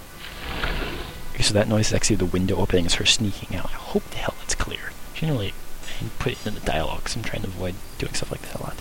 Okay, 1.34 1.42
so 1.42 1.52
that 1.52 1.68
noise 1.68 1.88
is 1.88 1.92
actually 1.92 2.16
the 2.16 2.24
window 2.24 2.56
opening. 2.56 2.86
It's 2.86 2.94
her 2.94 3.04
sneaking 3.04 3.58
out. 3.58 3.66
I 3.66 3.76
hope 3.76 4.08
the 4.08 4.16
hell 4.16 4.34
it's 4.42 4.54
clear. 4.54 4.92
Generally, 5.12 5.52
I 6.00 6.08
put 6.18 6.32
it 6.32 6.46
in 6.46 6.54
the 6.54 6.60
dialogue 6.60 7.04
'cause 7.04 7.14
I'm 7.14 7.22
trying 7.22 7.42
to 7.42 7.48
avoid 7.48 7.74
doing 7.98 8.14
stuff 8.14 8.30
like 8.30 8.40
that 8.40 8.54
a 8.54 8.62
lot. 8.62 8.78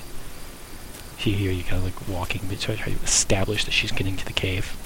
See 1.19 1.33
here, 1.33 1.51
you 1.51 1.63
kind 1.63 1.79
of 1.79 1.83
like 1.83 2.07
walking, 2.07 2.43
but 2.47 2.61
try 2.61 2.75
try 2.75 2.93
to 2.93 3.03
establish 3.03 3.65
that 3.65 3.71
she's 3.71 3.91
getting 3.91 4.15
to 4.15 4.25
the 4.25 4.31
cave. 4.31 4.77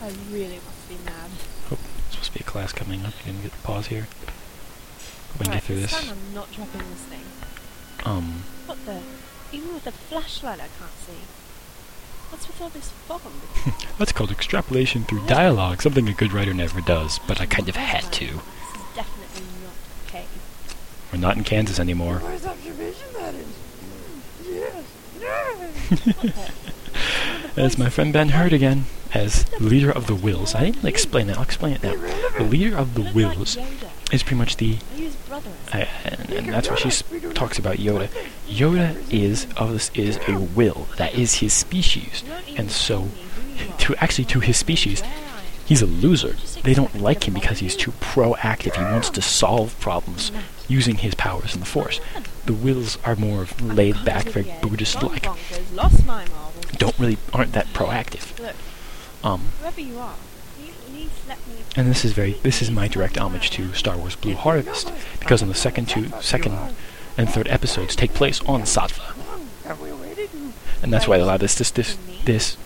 I 0.00 0.10
really 0.30 0.60
must 0.64 0.88
be 0.88 0.98
mad. 1.04 1.30
Oh, 1.72 1.78
supposed 2.10 2.32
to 2.32 2.38
be 2.38 2.40
a 2.40 2.44
class 2.44 2.72
coming 2.72 3.04
up. 3.04 3.14
You 3.26 3.32
can 3.32 3.42
get 3.42 3.62
pause 3.64 3.88
here. 3.88 4.06
We 5.32 5.46
can 5.46 5.52
right, 5.52 5.54
get 5.54 5.64
through 5.64 5.80
this 5.80 5.90
this. 5.90 6.00
time 6.00 6.10
I'm 6.10 6.34
not 6.34 6.52
dropping 6.52 6.88
this 6.90 7.00
thing. 7.10 7.24
Um, 8.04 8.42
What 8.66 8.84
the? 8.86 9.00
Even 9.52 9.74
with 9.74 9.86
a 9.86 9.92
flashlight 9.92 10.58
I 10.60 10.68
can't 10.78 10.90
see. 11.06 11.22
What's 12.30 12.46
with 12.46 12.60
all 12.62 12.70
this 12.70 12.90
fog? 12.90 13.20
that's 13.98 14.12
called 14.12 14.30
extrapolation 14.30 15.04
through 15.04 15.26
dialogue, 15.26 15.82
something 15.82 16.08
a 16.08 16.12
good 16.14 16.32
writer 16.32 16.54
never 16.54 16.80
does, 16.80 17.18
but 17.28 17.40
I 17.40 17.46
kind 17.46 17.68
of 17.68 17.76
had 17.76 18.10
to. 18.14 18.24
This 18.24 18.34
is 18.34 18.96
definitely 18.96 19.42
not 19.62 19.74
okay. 20.08 20.24
We're 21.12 21.18
not 21.18 21.36
in 21.36 21.44
Kansas 21.44 21.78
anymore. 21.78 22.18
Where's 22.20 22.46
observation 22.46 23.06
that 23.14 23.34
is? 23.34 23.46
Yes. 24.52 24.84
What 26.16 26.34
the? 26.34 26.72
As 27.56 27.76
my 27.76 27.90
friend 27.90 28.12
Ben 28.12 28.30
Hurd 28.30 28.52
again, 28.52 28.86
as 29.14 29.44
leader 29.60 29.90
of 29.90 30.06
the 30.06 30.14
Whills. 30.14 30.54
I 30.54 30.70
didn't 30.70 30.86
explain 30.86 31.26
that. 31.26 31.36
I'll 31.36 31.42
explain 31.42 31.74
it 31.74 31.82
now. 31.82 31.94
The 32.38 32.44
leader 32.44 32.76
of 32.76 32.94
the 32.94 33.02
Whills 33.02 33.58
is 34.12 34.22
pretty 34.22 34.36
much 34.36 34.56
the, 34.56 34.78
uh, 35.72 35.84
and, 36.04 36.30
and 36.30 36.48
that's 36.48 36.68
where 36.68 36.78
she 36.78 36.90
talks 37.34 37.58
about 37.58 37.76
Yoda. 37.76 38.08
Yoda 38.48 38.96
is 39.12 39.46
of 39.56 39.72
this 39.72 39.90
is 39.94 40.18
a 40.28 40.38
will. 40.38 40.88
That 40.96 41.14
is 41.14 41.36
his 41.36 41.52
species, 41.52 42.24
and 42.56 42.70
so 42.70 43.08
to 43.78 43.94
actually 43.96 44.24
to 44.26 44.40
his 44.40 44.56
species. 44.56 45.02
He's 45.64 45.80
a 45.80 45.86
loser. 45.86 46.34
They 46.64 46.74
don't 46.74 47.00
like 47.00 47.28
him 47.28 47.34
because 47.34 47.60
he's 47.60 47.76
too 47.76 47.92
proactive. 47.92 48.74
He 48.74 48.82
wants 48.82 49.08
to 49.10 49.22
solve 49.22 49.78
problems 49.78 50.32
using 50.68 50.96
his 50.96 51.14
powers 51.14 51.54
in 51.54 51.60
the 51.60 51.66
Force. 51.66 52.00
The 52.46 52.52
Whills 52.52 52.98
are 53.06 53.16
more 53.16 53.46
laid 53.62 54.04
back, 54.04 54.24
very 54.26 54.52
Buddhist-like. 54.60 55.26
Lost 56.84 56.98
my 56.98 56.98
marbles. 56.98 56.98
Don't 56.98 56.98
really 56.98 57.18
aren't 57.32 57.52
that 57.52 57.66
proactive. 57.72 58.38
Look, 58.38 58.54
Um, 59.24 59.48
whoever 59.60 59.80
you 59.80 59.98
are, 59.98 60.14
you 60.60 61.08
let 61.28 61.38
me. 61.46 61.54
and 61.76 61.88
this 61.88 62.04
is 62.04 62.12
very 62.12 62.32
this 62.42 62.60
is 62.62 62.70
my 62.70 62.88
direct 62.88 63.16
homage 63.16 63.50
to 63.50 63.72
Star 63.74 63.96
Wars 63.96 64.16
Blue 64.16 64.34
Harvest 64.34 64.92
because 65.20 65.42
in 65.42 65.48
the 65.48 65.54
second 65.54 65.88
two 65.88 66.10
second 66.20 66.58
and 67.16 67.28
third 67.30 67.46
episodes 67.48 67.94
take 67.94 68.14
place 68.14 68.40
on 68.42 68.62
Sattva. 68.62 69.14
And 70.82 70.92
that's 70.92 71.06
why 71.06 71.16
a 71.16 71.24
lot 71.24 71.36
of 71.36 71.40
this 71.40 71.54
this 71.54 71.70
this 71.70 71.96
this 72.24 72.56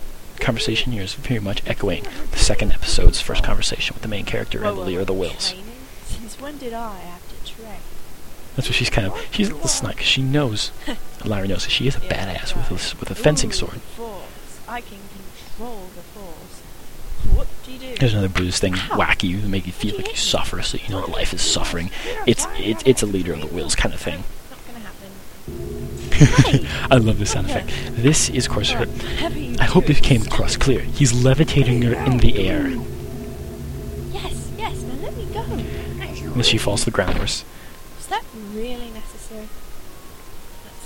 conversation 0.40 0.92
here 0.92 1.02
is 1.02 1.14
very 1.14 1.40
much 1.40 1.62
echoing 1.66 2.04
the 2.30 2.38
second 2.38 2.72
episode's 2.72 3.20
first 3.20 3.42
conversation 3.44 3.94
with 3.94 4.02
the 4.02 4.08
main 4.08 4.24
character 4.24 4.64
and 4.64 4.76
the 4.76 4.82
leader 4.82 5.00
of 5.00 5.06
the 5.06 5.14
Whills. 5.14 5.54
Since 6.06 6.40
when 6.40 6.56
did 6.58 6.72
I 6.72 6.98
have 6.98 7.20
to 7.44 7.52
train? 7.52 7.80
That's 8.54 8.68
what 8.68 8.74
she's 8.74 8.88
kind 8.90 9.06
of 9.06 9.26
she's 9.30 9.50
a 9.50 9.54
little 9.54 9.68
snide 9.68 9.98
'cause 9.98 10.06
she 10.06 10.22
knows 10.22 10.70
Lyra 11.24 11.46
knows 11.48 11.64
that 11.64 11.70
she 11.70 11.86
is 11.86 11.96
a 11.96 12.00
badass 12.00 12.54
with 12.56 12.70
a, 12.70 12.96
with 12.98 13.10
a 13.10 13.14
fencing 13.14 13.52
sword. 13.52 13.80
I 14.68 14.80
can 14.80 14.98
control 15.16 15.88
the 15.94 16.02
force. 16.02 16.62
What 17.34 17.46
do 17.64 17.72
you 17.72 17.78
do? 17.78 17.96
There's 17.96 18.12
another 18.12 18.28
Buddhist 18.28 18.60
thing, 18.60 18.74
wacky, 18.74 19.40
to 19.40 19.48
make 19.48 19.66
you 19.66 19.72
feel 19.72 19.96
like 19.96 20.08
you 20.08 20.16
suffer, 20.16 20.62
so 20.62 20.78
you 20.78 20.88
know 20.88 21.00
that 21.00 21.10
life 21.10 21.32
is 21.32 21.42
suffering. 21.42 21.90
It's 22.26 22.46
it's 22.56 22.82
it's 22.86 23.02
a 23.02 23.06
leader 23.06 23.32
of 23.32 23.40
the 23.40 23.46
Whills 23.46 23.76
kind 23.76 23.94
of 23.94 24.00
thing. 24.00 24.22
Not 24.50 24.58
gonna 24.66 24.80
happen. 24.80 26.68
I 26.90 26.96
love 26.96 27.18
this 27.18 27.30
sound 27.32 27.48
effect. 27.50 27.70
This 27.90 28.28
is, 28.28 28.46
of 28.46 28.52
course, 28.52 28.70
her. 28.70 28.86
I 29.60 29.64
hope 29.64 29.86
this 29.86 30.00
came 30.00 30.22
across 30.22 30.56
clear. 30.56 30.80
He's 30.80 31.12
levitating 31.12 31.82
her 31.82 31.94
in 31.94 32.18
the 32.18 32.46
air, 32.48 32.68
Yes, 34.12 34.50
yes. 34.58 34.82
Now 34.82 34.94
let 35.02 35.16
me 35.16 35.24
go. 35.32 35.42
then 35.44 36.42
she 36.42 36.58
falls 36.58 36.80
to 36.80 36.86
the 36.86 36.90
ground. 36.92 37.18
Worse. 37.18 37.44
Is 37.98 38.06
that 38.08 38.24
really 38.52 38.90
necessary? 38.90 39.48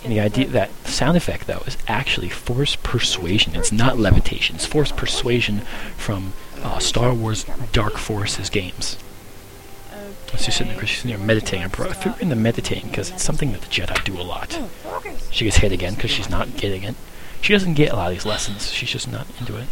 And 0.03 0.13
the 0.13 0.21
idea 0.21 0.47
that 0.49 0.71
sound 0.87 1.17
effect 1.17 1.47
though 1.47 1.63
is 1.67 1.77
actually 1.87 2.31
force 2.31 2.77
persuasion. 2.77 3.55
It's 3.55 3.71
not 3.73 3.99
levitation. 3.99 4.57
It's 4.57 4.67
force 4.67 4.93
persuasion 4.93 5.61
from 5.97 6.33
uh, 6.63 6.79
Star 6.79 7.13
Wars 7.13 7.45
Dark 7.73 7.99
Forces 7.99 8.49
games. 8.49 8.97
Okay. 9.93 10.39
She's 10.43 10.55
sitting 10.55 10.73
there, 10.75 10.87
she's 10.87 10.99
sitting 11.03 11.17
there 11.17 11.27
meditating. 11.27 11.65
I 11.65 11.69
brought- 11.69 11.97
threw 11.97 12.13
her 12.13 12.21
in 12.21 12.29
the 12.31 12.37
meditating 12.37 12.89
because 12.89 13.11
it's 13.11 13.23
something 13.23 13.53
that 13.53 13.61
the 13.61 13.69
Jedi 13.69 14.03
do 14.05 14.19
a 14.19 14.23
lot. 14.23 14.59
She 15.31 15.45
gets 15.45 15.59
hit 15.59 15.73
again 15.73 15.95
because 15.95 16.11
she's 16.11 16.31
not 16.31 16.57
getting 16.57 16.83
it. 16.83 16.95
She 17.43 17.53
doesn't 17.53 17.75
get 17.75 17.93
a 17.93 17.97
lot 17.97 18.09
of 18.09 18.13
these 18.13 18.27
lessons. 18.27 18.71
She's 18.71 18.91
just 18.91 19.11
not 19.11 19.27
into 19.39 19.57
it. 19.57 19.67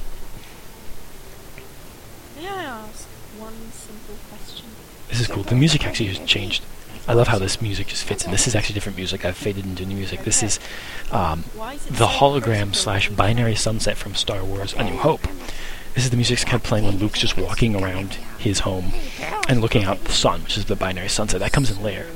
May 2.36 2.48
I 2.48 2.62
ask 2.64 3.06
one 3.38 3.54
simple 3.72 4.16
question? 4.30 4.66
This 5.08 5.20
is 5.20 5.26
cool. 5.26 5.42
The 5.42 5.54
music 5.54 5.86
actually 5.86 6.08
has 6.08 6.18
changed. 6.20 6.64
I 7.08 7.14
love 7.14 7.28
how 7.28 7.38
this 7.38 7.62
music 7.62 7.86
just 7.86 8.04
fits 8.04 8.26
in. 8.26 8.30
This 8.30 8.46
is 8.46 8.54
actually 8.54 8.74
different 8.74 8.96
music. 8.96 9.24
I've 9.24 9.36
faded 9.36 9.64
into 9.64 9.86
new 9.86 9.96
music. 9.96 10.24
This 10.24 10.42
is 10.42 10.60
um, 11.10 11.42
Why 11.54 11.72
is 11.72 11.86
it 11.86 11.94
the 11.94 12.06
hologram 12.06 12.74
slash 12.74 13.08
binary 13.08 13.54
sunset 13.54 13.96
from 13.96 14.14
Star 14.14 14.44
Wars 14.44 14.74
A 14.74 14.84
New 14.84 14.98
Hope. 14.98 15.22
This 15.94 16.04
is 16.04 16.10
the 16.10 16.16
music 16.16 16.36
that's 16.36 16.44
kind 16.44 16.62
of 16.62 16.68
playing 16.68 16.84
when 16.84 16.98
Luke's 16.98 17.18
just 17.18 17.38
walking 17.38 17.82
around 17.82 18.18
his 18.38 18.60
home 18.60 18.92
and 19.48 19.62
looking 19.62 19.84
out 19.84 20.04
the 20.04 20.12
sun, 20.12 20.42
which 20.44 20.58
is 20.58 20.66
the 20.66 20.76
binary 20.76 21.08
sunset. 21.08 21.40
That 21.40 21.50
comes 21.50 21.70
in 21.70 21.82
later. 21.82 22.06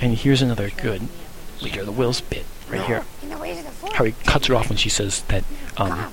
And 0.00 0.16
here's 0.16 0.42
another 0.42 0.70
good 0.70 1.08
leader 1.60 1.80
of 1.80 1.86
the 1.86 1.92
Whills 1.92 2.20
bit 2.20 2.46
right 2.70 2.82
here. 2.82 3.04
In 3.20 3.30
the 3.30 3.38
ways 3.38 3.58
of 3.58 3.64
the 3.64 3.72
force. 3.72 3.94
How 3.94 4.04
he 4.04 4.12
cuts 4.12 4.46
her 4.46 4.54
off 4.54 4.68
when 4.68 4.78
she 4.78 4.88
says 4.88 5.22
that 5.22 5.42
um. 5.76 6.12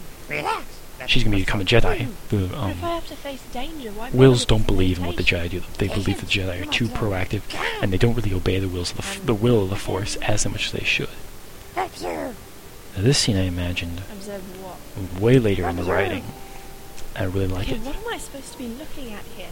She's 1.07 1.23
going 1.23 1.31
to 1.37 1.41
become 1.43 1.61
a 1.61 1.63
Jedi. 1.65 2.07
The 2.29 2.57
um, 2.57 2.71
if 2.71 2.83
I 2.83 2.95
have 2.95 3.07
to 3.07 3.15
face 3.15 3.41
danger, 3.51 3.91
why 3.91 4.09
Whills 4.11 4.45
don't 4.45 4.65
believe 4.65 4.99
in 4.99 5.05
what 5.05 5.17
the? 5.17 5.23
Jedi 5.23 5.49
do. 5.49 5.61
They 5.77 5.87
believe 5.87 6.19
the 6.19 6.25
Jedi 6.25 6.61
are 6.61 6.71
too 6.71 6.87
proactive, 6.87 7.41
and 7.81 7.91
they 7.91 7.97
don't 7.97 8.13
really 8.15 8.33
obey 8.33 8.59
the 8.59 8.67
wills 8.67 8.91
of 8.91 8.97
the, 8.97 9.03
f- 9.03 9.25
the 9.25 9.33
will 9.33 9.63
of 9.63 9.69
the 9.69 9.75
Force 9.75 10.15
as 10.17 10.45
much 10.47 10.67
as 10.67 10.71
they 10.71 10.83
should. 10.85 11.09
Now, 11.75 12.33
this 13.01 13.17
scene 13.17 13.37
I 13.37 13.43
imagined 13.43 14.01
way 15.19 15.39
later 15.39 15.67
in 15.67 15.75
the 15.77 15.83
writing. 15.83 16.23
I 17.15 17.23
really 17.25 17.47
like 17.47 17.69
it. 17.69 17.79
what 17.81 17.95
am 17.95 18.13
I 18.13 18.17
supposed 18.17 18.51
to 18.53 18.57
be 18.57 18.67
looking 18.67 19.13
at 19.13 19.23
here? 19.37 19.47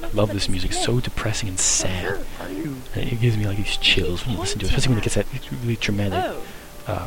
There's 0.00 0.14
Love 0.14 0.28
this 0.28 0.44
this 0.44 0.48
music. 0.48 0.70
It's 0.72 0.84
so 0.84 1.00
depressing 1.00 1.48
and 1.48 1.58
sad. 1.58 2.24
And 2.40 2.82
it 2.94 3.20
gives 3.20 3.36
me 3.36 3.46
like 3.46 3.56
these 3.56 3.76
chills 3.78 4.24
when 4.24 4.34
you 4.34 4.40
listen 4.40 4.60
to 4.60 4.66
it, 4.66 4.68
especially 4.70 4.90
when 4.90 4.98
it 4.98 5.04
gets 5.04 5.14
that 5.16 5.26
really 5.62 5.76
dramatic. 5.76 6.18
Oh, 6.24 6.42
Uh, 6.86 7.06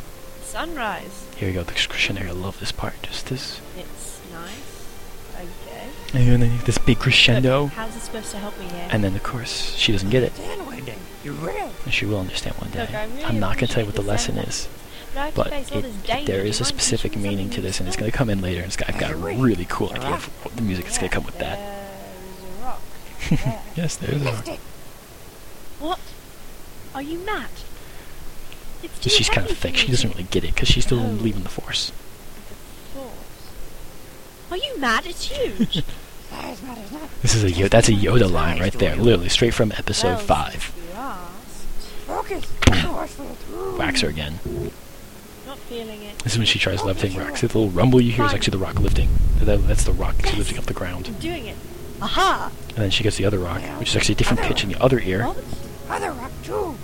sunrise. 0.52 1.26
here 1.38 1.48
we 1.50 1.54
go, 1.54 1.64
the 1.64 1.74
crescendo. 1.74 2.22
I 2.28 2.32
love 2.32 2.60
this 2.60 2.72
part. 2.72 2.94
Just 3.04 3.28
this, 3.28 3.62
It's 3.78 4.20
nice. 4.32 4.88
Okay. 5.36 5.88
and 6.32 6.42
then 6.44 6.60
this 6.66 6.78
big 6.78 7.00
crescendo, 7.00 7.68
how's 7.68 7.96
it 7.96 8.02
supposed 8.02 8.32
to 8.32 8.38
help 8.38 8.58
me 8.60 8.66
here? 8.66 8.88
and 8.92 9.04
then 9.04 9.16
of 9.16 9.24
course 9.24 9.74
she 9.76 9.92
doesn't 9.92 10.10
get 10.10 10.24
it, 10.24 10.36
Then 10.36 10.66
one 10.66 10.84
day, 10.86 10.98
you 11.24 11.34
will. 11.34 11.72
and 11.86 11.94
she 11.94 12.06
will 12.06 12.20
understand 12.20 12.56
one 12.58 12.70
day. 12.72 12.82
Look, 12.82 12.94
I 12.94 13.06
really 13.06 13.24
I'm 13.24 13.40
not 13.40 13.56
gonna 13.58 13.68
tell 13.68 13.82
you 13.84 13.88
what 13.88 13.96
the 13.96 14.02
lesson 14.04 14.38
is. 14.38 14.68
but 15.16 15.34
but 15.36 15.44
to 15.46 15.50
face 15.50 15.72
all 15.72 15.80
it, 15.80 15.86
it- 16.10 16.26
there 16.28 16.46
is 16.46 16.60
a 16.62 16.66
specific 16.66 17.16
meaning 17.18 17.50
to 17.52 17.62
this, 17.62 17.80
and 17.80 17.88
it's 17.88 17.98
going 17.98 18.12
to 18.12 18.18
come 18.18 18.30
in 18.30 18.40
later. 18.42 18.60
And 18.62 18.68
it's 18.68 18.78
got, 18.78 18.88
I've 18.90 19.00
got 19.00 19.12
a 19.12 19.16
really 19.18 19.66
cool 19.68 19.90
idea 19.92 20.12
of 20.14 20.26
what 20.46 20.56
the 20.56 20.62
music 20.62 20.88
is 20.88 20.98
going 20.98 21.10
to 21.10 21.14
come 21.16 21.26
with 21.26 21.38
that. 21.40 21.58
There 21.60 21.78
is 22.30 22.60
a 22.60 22.64
rock. 22.64 22.82
there. 23.44 23.62
Yes, 23.76 23.96
there 23.98 24.14
is. 24.16 24.22
A- 24.22 24.54
it. 24.54 24.60
What? 25.80 26.00
Are 26.96 27.02
you 27.02 27.18
mad? 27.20 27.50
It's 28.84 29.12
she's 29.13 29.30
kind 29.30 29.50
of 29.50 29.58
thick. 29.58 29.76
She 29.78 29.88
doesn't 29.88 30.10
really 30.10 30.24
get 30.24 30.44
it 30.44 30.54
because 30.54 30.67
she's 30.70 30.86
still 30.86 31.00
Oh. 31.00 31.08
leaving 31.08 31.44
the 31.44 31.50
Force. 31.50 31.91
The 32.94 33.00
force. 33.00 33.12
Are 34.52 34.58
you 34.58 34.78
mad? 34.80 35.06
It's 35.06 35.24
huge. 35.30 35.84
Size 36.30 36.62
matters 36.63 36.91
not. 36.91 37.10
This 37.22 37.36
is 37.36 37.44
a 37.44 37.52
Yo- 37.52 37.67
that's 37.67 37.89
a 37.89 37.94
Yoda 37.94 38.30
line 38.32 38.60
right 38.60 38.74
there, 38.74 38.96
literally 38.96 39.30
straight 39.30 39.54
from 39.54 39.72
Episode 39.74 40.08
Well, 40.15 40.20
Five. 40.20 40.72
since 40.74 40.76
You 40.94 41.00
asked. 41.00 41.65
Focus. 42.08 42.46
Forceful 42.84 43.26
through. 43.48 43.78
Wax 43.78 44.02
her 44.02 44.10
again. 44.10 44.39
Not 45.46 45.58
feeling 45.60 46.02
it. 46.04 46.17
This 46.20 46.34
is 46.34 46.38
when 46.38 46.48
she 46.48 46.60
tries 46.60 46.84
lifting 46.84 47.15
rocks. 47.17 47.41
The 47.41 47.48
little 47.48 47.70
rumble 47.70 48.00
you 48.02 48.12
hear 48.12 48.26
is 48.26 48.34
actually 48.34 48.52
the 48.58 48.63
rock 48.63 48.80
lifting. 48.80 49.10
That, 49.39 49.67
that's 49.67 49.84
the 49.84 49.91
rock 49.94 50.15
actually 50.20 50.38
lifting 50.39 50.58
up 50.58 50.65
the 50.65 50.74
ground. 50.74 51.08
I'm 51.08 51.13
doing 51.15 51.48
it. 51.48 51.56
Aha! 52.02 52.52
And 52.70 52.78
then 52.78 52.89
she 52.91 53.04
gets 53.04 53.17
the 53.17 53.26
other 53.26 53.39
rock, 53.39 53.62
which 53.80 53.89
is 53.89 53.96
actually 53.96 54.13
a 54.13 54.17
different 54.17 54.41
pitch 54.44 54.63
in 54.63 54.70
the 54.72 54.82
other 54.82 55.00
ear. 55.00 55.28
Other 55.89 56.12
rock 56.12 56.32
too. 56.44 56.76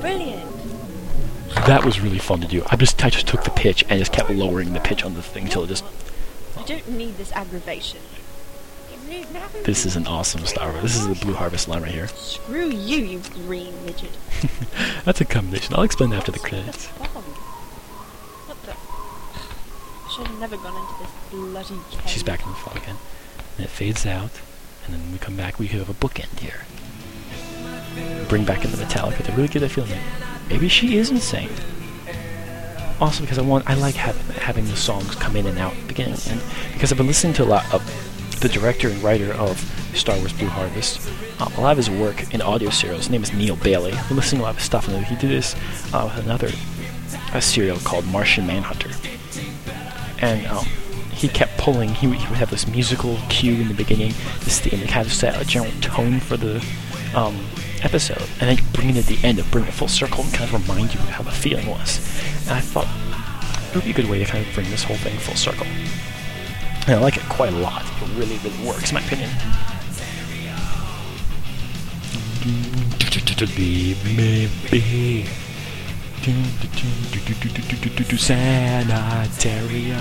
Brilliant. 0.00 0.50
That 1.66 1.84
was 1.84 2.00
really 2.00 2.18
fun 2.18 2.40
to 2.40 2.46
do. 2.46 2.62
I 2.70 2.76
just 2.76 3.04
I 3.04 3.10
just 3.10 3.26
took 3.26 3.44
the 3.44 3.50
pitch 3.50 3.84
and 3.88 3.98
just 3.98 4.12
kept 4.12 4.30
lowering 4.30 4.72
the 4.72 4.80
pitch 4.80 5.04
on 5.04 5.14
the 5.14 5.22
thing 5.22 5.44
until 5.44 5.64
it 5.64 5.68
just. 5.68 5.84
I 6.56 6.62
don't 6.64 6.88
need 6.90 7.16
this 7.16 7.32
aggravation. 7.32 8.00
You 8.90 9.10
need 9.10 9.32
nothing. 9.32 9.62
This 9.64 9.84
is 9.84 9.96
an 9.96 10.06
awesome 10.06 10.46
Star 10.46 10.70
Wars. 10.72 10.82
This 10.82 10.96
is 10.96 11.08
the 11.08 11.14
Blue 11.14 11.34
Harvest 11.34 11.68
line 11.68 11.82
right 11.82 11.92
here. 11.92 12.08
Screw 12.08 12.70
you, 12.70 12.98
you 12.98 13.20
green 13.46 13.74
midget. 13.84 14.16
That's 15.04 15.20
a 15.20 15.24
combination. 15.24 15.74
I'll 15.74 15.82
explain 15.82 16.12
after 16.12 16.32
the 16.32 16.38
credits. 16.38 16.86
What 16.86 18.62
the? 18.62 18.72
I 18.72 20.10
should 20.14 20.26
have 20.28 20.40
never 20.40 20.56
gone 20.56 20.76
into 20.76 21.02
this 21.02 21.12
bloody 21.30 21.80
cave. 21.90 22.08
She's 22.08 22.22
back 22.22 22.42
in 22.42 22.48
the 22.50 22.56
fog 22.56 22.76
again. 22.76 22.96
And 23.56 23.66
it 23.66 23.70
fades 23.70 24.06
out. 24.06 24.40
And 24.84 24.94
then 24.94 25.02
when 25.02 25.12
we 25.12 25.18
come 25.18 25.36
back, 25.36 25.58
we 25.58 25.66
have 25.68 25.90
a 25.90 25.94
bookend 25.94 26.38
here. 26.38 26.62
Bring 28.28 28.44
back 28.44 28.64
in 28.64 28.70
the 28.70 28.76
Metallica 28.76 29.24
to 29.24 29.32
really 29.32 29.48
get 29.48 29.60
that 29.60 29.70
feeling. 29.70 29.98
Maybe 30.48 30.68
she 30.68 30.96
is 30.96 31.10
insane. 31.10 31.50
Also 33.00 33.22
because 33.22 33.38
I 33.38 33.42
want, 33.42 33.68
I 33.68 33.74
like 33.74 33.94
having 33.94 34.22
having 34.36 34.64
the 34.66 34.76
songs 34.76 35.14
come 35.14 35.34
in 35.36 35.46
and 35.46 35.58
out 35.58 35.74
beginning, 35.88 36.18
and 36.28 36.40
because 36.74 36.92
I've 36.92 36.98
been 36.98 37.06
listening 37.06 37.32
to 37.34 37.44
a 37.44 37.46
lot 37.46 37.64
of 37.72 37.82
the 38.40 38.48
director 38.48 38.88
and 38.88 39.02
writer 39.02 39.32
of 39.32 39.58
Star 39.94 40.16
Wars 40.18 40.32
Blue 40.34 40.48
Harvest. 40.48 41.08
Um, 41.40 41.50
a 41.54 41.60
lot 41.62 41.70
of 41.72 41.76
his 41.78 41.88
work 41.90 42.34
in 42.34 42.42
audio 42.42 42.68
serials. 42.68 43.02
His 43.04 43.10
name 43.10 43.22
is 43.22 43.32
Neil 43.32 43.56
Bailey. 43.56 43.92
I've 43.92 44.06
been 44.08 44.16
listening 44.18 44.40
to 44.40 44.44
a 44.44 44.48
lot 44.48 44.56
of 44.56 44.62
stuff, 44.62 44.86
and 44.88 45.04
he 45.06 45.16
did 45.16 45.30
this 45.30 45.56
uh, 45.94 46.10
with 46.14 46.24
another 46.24 46.50
a 47.32 47.40
serial 47.40 47.78
called 47.78 48.04
Martian 48.06 48.46
Manhunter 48.46 48.90
and 50.20 50.46
um, 50.48 50.64
he 51.12 51.28
kept 51.28 51.56
pulling. 51.58 51.88
He, 51.90 52.06
would- 52.06 52.18
he 52.18 52.26
would 52.28 52.36
have 52.38 52.50
this 52.50 52.66
musical 52.66 53.18
cue 53.28 53.54
in 53.54 53.68
the 53.68 53.74
beginning, 53.74 54.12
this 54.40 54.60
theme, 54.60 54.86
kind 54.86 55.06
of 55.06 55.12
set 55.12 55.40
a 55.40 55.44
general 55.46 55.72
tone 55.80 56.20
for 56.20 56.36
the 56.36 56.64
um, 57.14 57.38
episode, 57.82 58.22
and 58.40 58.50
then 58.50 58.58
bring 58.72 58.90
it 58.90 58.96
at 58.96 59.06
the 59.06 59.18
end 59.26 59.38
to 59.38 59.44
bring 59.44 59.64
it 59.64 59.72
full 59.72 59.88
circle 59.88 60.24
and 60.24 60.32
kind 60.32 60.52
of 60.52 60.68
remind 60.68 60.94
you 60.94 61.00
how 61.00 61.22
the 61.22 61.30
feeling 61.30 61.66
was. 61.66 61.98
And 62.42 62.52
I 62.52 62.60
thought 62.60 62.88
it 63.70 63.74
would 63.74 63.84
be 63.84 63.90
a 63.90 63.94
good 63.94 64.08
way 64.10 64.18
to 64.18 64.24
kind 64.24 64.46
of 64.46 64.52
bring 64.54 64.68
this 64.70 64.82
whole 64.82 64.96
thing 64.96 65.18
full 65.18 65.36
circle. 65.36 65.66
And 66.86 66.94
I 66.94 66.98
like 66.98 67.16
it 67.16 67.22
quite 67.28 67.52
a 67.52 67.56
lot. 67.56 67.82
It 67.84 68.08
really, 68.16 68.38
really 68.38 68.66
works, 68.66 68.90
in 68.90 68.94
my 68.94 69.00
opinion. 69.04 69.30
Sanitarium. 78.18 80.00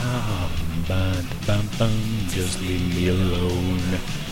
Bum, 0.88 1.28
bum, 1.46 1.70
bum, 1.78 1.92
just 2.30 2.60
leave 2.62 2.96
me 2.96 3.10
alone. 3.10 4.29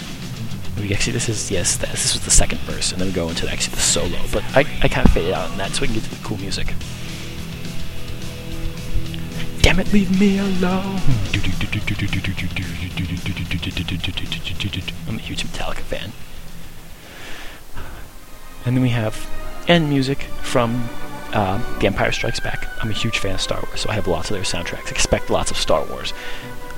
We 0.80 0.94
actually, 0.94 1.14
this 1.14 1.28
is 1.28 1.50
yes, 1.50 1.76
this, 1.78 1.90
this 1.92 2.14
was 2.14 2.24
the 2.24 2.32
second 2.32 2.60
verse, 2.62 2.92
and 2.92 3.02
then 3.02 3.08
we 3.08 3.14
go 3.14 3.30
into 3.30 3.50
actually 3.50 3.76
the 3.76 3.82
solo. 3.82 4.20
But 4.32 4.44
I, 4.56 4.60
I 4.82 4.88
kind 4.88 5.06
of 5.08 5.14
faded 5.14 5.34
out 5.34 5.50
on 5.50 5.58
that 5.58 5.72
so 5.72 5.82
we 5.82 5.88
can 5.88 5.96
get 5.96 6.04
to 6.04 6.10
the 6.12 6.24
cool 6.24 6.38
music. 6.38 6.74
Damn 9.62 9.80
it, 9.80 9.92
leave 9.92 10.20
me 10.20 10.38
alone. 10.38 11.02
I'm 15.08 15.16
a 15.16 15.20
huge 15.20 15.44
Metallica 15.44 15.82
fan. 15.82 16.12
And 18.66 18.76
then 18.78 18.82
we 18.82 18.90
have 18.90 19.30
end 19.68 19.90
music 19.90 20.22
from 20.42 20.88
uh, 21.34 21.80
The 21.80 21.88
Empire 21.88 22.12
Strikes 22.12 22.40
Back. 22.40 22.68
I'm 22.82 22.90
a 22.90 22.94
huge 22.94 23.18
fan 23.18 23.36
of 23.36 23.42
Star 23.42 23.62
Wars, 23.62 23.82
so 23.82 23.90
I 23.90 23.94
have 23.94 24.08
lots 24.08 24.30
of 24.30 24.36
their 24.36 24.44
soundtracks. 24.44 24.92
Expect 24.92 25.30
lots 25.30 25.52
of 25.52 25.58
Star 25.58 25.86
Wars. 25.86 26.14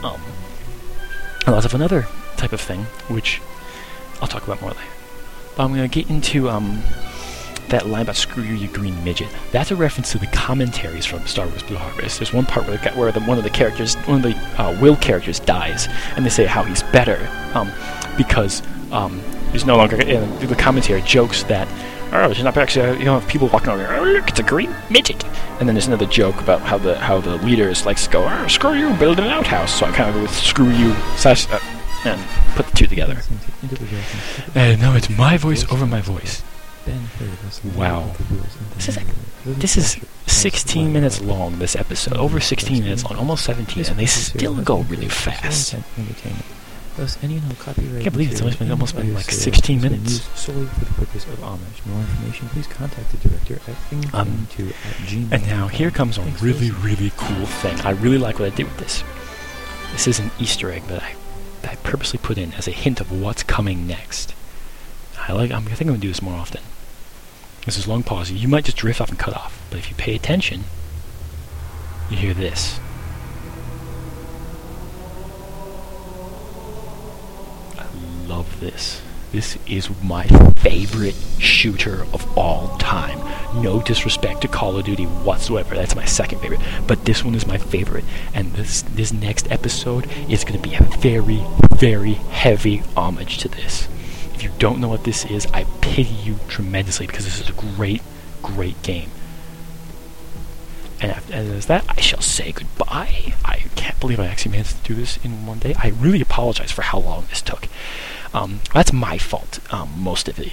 Um, 0.03 0.21
lots 1.45 1.65
of 1.65 1.73
another 1.73 2.07
type 2.37 2.53
of 2.53 2.61
thing, 2.61 2.85
which 3.07 3.41
I'll 4.21 4.27
talk 4.27 4.43
about 4.43 4.61
more 4.61 4.71
later. 4.71 4.83
But 5.55 5.63
I'm 5.63 5.73
going 5.73 5.89
to 5.89 5.93
get 5.93 6.09
into 6.09 6.49
um, 6.49 6.81
that 7.69 7.87
line 7.87 8.03
about 8.03 8.15
"screw 8.15 8.43
you, 8.43 8.55
you 8.55 8.67
green 8.67 9.01
midget." 9.03 9.29
That's 9.51 9.71
a 9.71 9.75
reference 9.75 10.11
to 10.13 10.17
the 10.17 10.27
commentaries 10.27 11.05
from 11.05 11.25
Star 11.27 11.47
Wars: 11.47 11.63
Blue 11.63 11.77
Harvest. 11.77 12.19
There's 12.19 12.33
one 12.33 12.45
part 12.45 12.67
where 12.67 12.77
the, 12.77 12.89
where 12.91 13.11
the, 13.11 13.21
one 13.21 13.37
of 13.37 13.43
the 13.43 13.49
characters, 13.49 13.95
one 13.95 14.17
of 14.17 14.23
the 14.23 14.35
uh, 14.61 14.77
Whill 14.79 14.95
characters, 14.95 15.39
dies, 15.39 15.87
and 16.15 16.25
they 16.25 16.29
say 16.29 16.45
how 16.45 16.63
he's 16.63 16.83
better 16.83 17.29
um, 17.53 17.71
because 18.17 18.61
um, 18.91 19.21
he's 19.51 19.65
no 19.65 19.77
longer. 19.77 20.01
And 20.01 20.39
the 20.41 20.55
commentary 20.55 21.01
jokes 21.01 21.43
that. 21.43 21.67
Oh, 22.11 22.25
there's 22.25 22.41
not 22.41 22.57
actually, 22.57 22.97
you 22.97 23.05
know, 23.05 23.21
people 23.27 23.49
walking 23.49 23.69
over. 23.69 23.85
Oh, 23.95 24.01
look, 24.01 24.29
it's 24.29 24.39
a 24.39 24.43
green 24.43 24.75
midget. 24.89 25.23
And 25.59 25.69
then 25.69 25.75
there's 25.75 25.85
another 25.85 26.07
joke 26.07 26.41
about 26.41 26.61
how 26.61 26.79
the 26.79 26.97
how 26.97 27.21
the 27.21 27.35
leaders 27.37 27.85
likes 27.85 28.05
to 28.05 28.09
go, 28.09 28.27
oh, 28.27 28.47
screw 28.47 28.73
you, 28.73 28.91
build 28.95 29.19
an 29.19 29.25
outhouse. 29.25 29.71
So 29.77 29.85
I 29.85 29.91
kind 29.91 30.09
of 30.09 30.15
go 30.15 30.21
with 30.23 30.33
screw 30.33 30.71
you 30.71 30.95
slash 31.17 31.47
uh, 31.51 31.59
and 32.05 32.21
put 32.55 32.65
the 32.67 32.75
two 32.77 32.87
together. 32.87 33.21
And 34.55 34.79
now 34.81 34.95
it's 34.95 35.09
my 35.09 35.37
voice 35.37 35.69
over 35.71 35.85
my 35.85 36.01
voice. 36.01 36.41
Wow. 37.75 38.13
This 38.77 38.87
is 38.89 38.97
this 39.45 39.77
is 39.77 39.97
16 40.27 40.91
minutes 40.93 41.21
long. 41.21 41.59
This 41.59 41.75
episode, 41.75 42.17
over 42.17 42.39
16 42.39 42.83
minutes 42.83 43.03
long, 43.03 43.17
almost 43.17 43.45
17, 43.45 43.85
and 43.85 43.97
they 43.99 44.05
still 44.05 44.55
go 44.61 44.79
really 44.83 45.09
fast. 45.09 45.75
Thus, 46.97 47.17
any 47.23 47.37
and 47.37 47.45
all 47.45 47.55
copyright 47.63 48.01
Can't 48.03 48.11
believe 48.13 48.31
it's 48.31 48.41
almost 48.41 48.59
been- 48.59 48.71
almost 48.71 48.95
been 48.95 49.13
like 49.13 49.31
16 49.31 49.79
minutes. 49.79 50.27
solely 50.37 50.65
for 50.65 50.79
the 50.81 50.93
purpose 50.93 51.23
of 51.25 51.41
homage. 51.43 51.81
More 51.85 52.01
information, 52.01 52.49
please 52.49 52.67
contact 52.67 53.09
the 53.11 53.29
director 53.29 53.59
at 53.71 54.13
Um, 54.13 54.47
thing2 54.57 54.69
at 54.69 54.95
gmail. 55.07 55.31
And 55.31 55.47
now 55.47 55.67
here 55.69 55.91
comes 55.91 56.17
a 56.17 56.21
really, 56.41 56.71
really 56.71 57.11
cool 57.15 57.45
thing. 57.45 57.79
I 57.81 57.91
really 57.91 58.17
like 58.17 58.39
what 58.39 58.51
I 58.51 58.55
did 58.55 58.65
with 58.65 58.77
this. 58.79 59.03
This 59.93 60.07
is 60.07 60.19
an 60.19 60.29
Easter 60.39 60.71
egg 60.71 60.83
that 60.87 61.01
I, 61.01 61.13
that 61.13 61.18
I 61.63 61.75
purposely 61.75 62.19
put 62.21 62.37
in 62.37 62.53
as 62.53 62.67
a 62.67 62.71
hint 62.71 63.01
of 63.01 63.11
what's 63.11 63.43
coming 63.43 63.87
next. 63.87 64.33
I 65.27 65.33
like. 65.33 65.51
I'm, 65.51 65.65
I 65.67 65.71
think 65.71 65.81
I'm 65.81 65.87
gonna 65.87 65.99
do 65.99 66.07
this 66.07 66.21
more 66.21 66.35
often. 66.35 66.61
This 67.65 67.77
is 67.77 67.87
long 67.87 68.03
pause. 68.03 68.31
You 68.31 68.47
might 68.47 68.65
just 68.65 68.77
drift 68.77 69.01
off 69.01 69.09
and 69.09 69.19
cut 69.19 69.35
off, 69.35 69.61
but 69.69 69.79
if 69.79 69.89
you 69.89 69.95
pay 69.95 70.15
attention, 70.15 70.63
you 72.09 72.17
hear 72.17 72.33
this. 72.33 72.79
I 77.77 77.85
love 78.27 78.59
this. 78.59 79.01
This 79.31 79.59
is 79.67 79.89
my 80.01 80.25
favorite 80.57 81.15
shooter 81.37 82.03
of 82.13 82.25
all 82.35 82.75
time. 82.79 83.19
No 83.61 83.79
disrespect 83.79 84.41
to 84.41 84.47
Call 84.47 84.77
of 84.77 84.85
Duty 84.85 85.03
whatsoever. 85.03 85.75
That's 85.75 85.95
my 85.95 86.05
second 86.05 86.39
favorite. 86.39 86.61
But 86.87 87.05
this 87.05 87.23
one 87.23 87.35
is 87.35 87.45
my 87.45 87.59
favorite. 87.59 88.05
And 88.33 88.53
this 88.53 88.83
this 88.99 89.13
next 89.13 89.49
episode 89.49 90.09
is 90.29 90.43
going 90.43 90.61
to 90.61 90.69
be 90.69 90.75
a 90.75 90.83
very, 90.99 91.41
very 91.75 92.13
heavy 92.13 92.83
homage 92.97 93.37
to 93.37 93.47
this. 93.47 93.87
If 94.33 94.43
you 94.43 94.51
don't 94.59 94.79
know 94.79 94.89
what 94.89 95.05
this 95.05 95.25
is, 95.25 95.47
I 95.47 95.63
pity 95.79 96.13
you 96.13 96.35
tremendously 96.49 97.07
because 97.07 97.23
this 97.23 97.39
is 97.39 97.49
a 97.49 97.53
great, 97.53 98.01
great 98.41 98.81
game. 98.83 99.09
And 101.01 101.13
as 101.31 101.67
that, 101.67 101.85
I 101.87 102.01
shall 102.01 102.19
say 102.19 102.51
goodbye. 102.51 103.35
I 103.45 103.63
can't 103.75 103.97
believe 104.01 104.19
I 104.19 104.27
actually 104.27 104.51
managed 104.51 104.83
to 104.83 104.93
do 104.93 104.95
this 104.95 105.17
in 105.23 105.45
one 105.45 105.59
day. 105.59 105.73
I 105.81 105.93
really 105.97 106.19
apologize 106.19 106.71
for 106.71 106.81
how 106.81 106.99
long 106.99 107.25
this 107.29 107.41
took. 107.41 107.69
Um, 108.33 108.59
that's 108.73 108.91
my 108.91 109.17
fault, 109.17 109.59
um, 109.73 109.93
most 109.97 110.27
of 110.27 110.37
it. 110.39 110.51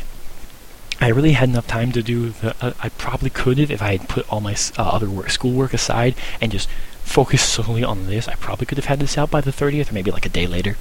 I 1.00 1.08
really 1.08 1.32
had 1.32 1.48
enough 1.48 1.66
time 1.66 1.90
to 1.92 2.02
do 2.02 2.30
the. 2.30 2.54
Uh, 2.64 2.72
I 2.80 2.90
probably 2.90 3.28
could 3.28 3.58
have 3.58 3.72
if 3.72 3.82
I 3.82 3.96
had 3.96 4.08
put 4.08 4.32
all 4.32 4.40
my 4.40 4.56
uh, 4.78 4.82
other 4.82 5.10
work, 5.10 5.30
schoolwork 5.30 5.74
aside 5.74 6.14
and 6.40 6.52
just 6.52 6.68
focused 7.06 7.48
solely 7.48 7.84
on 7.84 8.06
this. 8.06 8.28
I 8.28 8.34
probably 8.34 8.66
could 8.66 8.78
have 8.78 8.86
had 8.86 9.00
this 9.00 9.16
out 9.16 9.30
by 9.30 9.40
the 9.40 9.50
30th 9.50 9.90
or 9.90 9.94
maybe 9.94 10.10
like 10.10 10.26
a 10.26 10.30
day 10.30 10.46
later. 10.46 10.76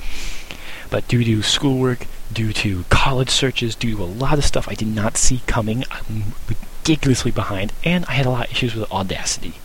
But 0.89 1.07
due 1.07 1.23
to 1.23 1.41
schoolwork, 1.41 2.07
due 2.31 2.53
to 2.53 2.83
college 2.89 3.29
searches, 3.29 3.75
due 3.75 3.95
to 3.97 4.03
a 4.03 4.05
lot 4.05 4.37
of 4.37 4.45
stuff 4.45 4.67
I 4.67 4.73
did 4.73 4.87
not 4.87 5.17
see 5.17 5.41
coming, 5.47 5.83
I'm 5.91 6.33
ridiculously 6.47 7.31
behind, 7.31 7.73
and 7.83 8.05
I 8.05 8.13
had 8.13 8.25
a 8.25 8.29
lot 8.29 8.47
of 8.47 8.51
issues 8.51 8.75
with 8.75 8.91
Audacity 8.91 9.55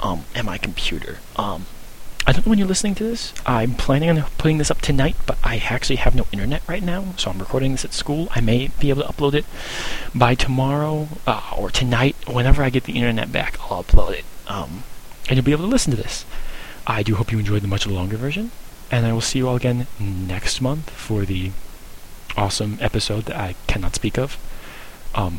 um, 0.00 0.24
and 0.34 0.46
my 0.46 0.58
computer. 0.58 1.18
Um, 1.36 1.66
I 2.26 2.32
don't 2.32 2.46
know 2.46 2.50
when 2.50 2.58
you're 2.58 2.68
listening 2.68 2.94
to 2.96 3.04
this. 3.04 3.34
I'm 3.44 3.74
planning 3.74 4.08
on 4.08 4.24
putting 4.38 4.56
this 4.58 4.70
up 4.70 4.80
tonight, 4.80 5.14
but 5.26 5.36
I 5.44 5.58
actually 5.58 5.96
have 5.96 6.14
no 6.14 6.26
internet 6.32 6.62
right 6.66 6.82
now, 6.82 7.14
so 7.18 7.30
I'm 7.30 7.38
recording 7.38 7.72
this 7.72 7.84
at 7.84 7.92
school. 7.92 8.28
I 8.30 8.40
may 8.40 8.68
be 8.80 8.88
able 8.88 9.02
to 9.02 9.08
upload 9.08 9.34
it 9.34 9.44
by 10.14 10.34
tomorrow 10.34 11.08
uh, 11.26 11.42
or 11.56 11.70
tonight. 11.70 12.16
Whenever 12.26 12.62
I 12.62 12.70
get 12.70 12.84
the 12.84 12.94
internet 12.94 13.30
back, 13.30 13.58
I'll 13.60 13.84
upload 13.84 14.12
it, 14.12 14.24
um, 14.46 14.84
and 15.28 15.36
you'll 15.36 15.44
be 15.44 15.52
able 15.52 15.64
to 15.64 15.70
listen 15.70 15.90
to 15.90 16.02
this. 16.02 16.24
I 16.86 17.02
do 17.02 17.14
hope 17.14 17.32
you 17.32 17.38
enjoyed 17.38 17.62
the 17.62 17.68
much 17.68 17.86
longer 17.86 18.16
version, 18.16 18.50
and 18.90 19.06
I 19.06 19.12
will 19.12 19.20
see 19.20 19.38
you 19.38 19.48
all 19.48 19.56
again 19.56 19.86
next 19.98 20.60
month 20.60 20.90
for 20.90 21.24
the 21.24 21.52
awesome 22.36 22.78
episode 22.80 23.24
that 23.24 23.36
I 23.36 23.54
cannot 23.66 23.94
speak 23.94 24.18
of. 24.18 24.38
Um, 25.14 25.38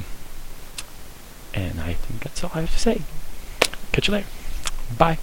and 1.53 1.79
I 1.79 1.93
think 1.93 2.21
that's 2.21 2.43
all 2.43 2.51
I 2.53 2.61
have 2.61 2.71
to 2.71 2.79
say. 2.79 3.01
Catch 3.91 4.07
you 4.07 4.13
later. 4.13 4.27
Bye. 4.97 5.17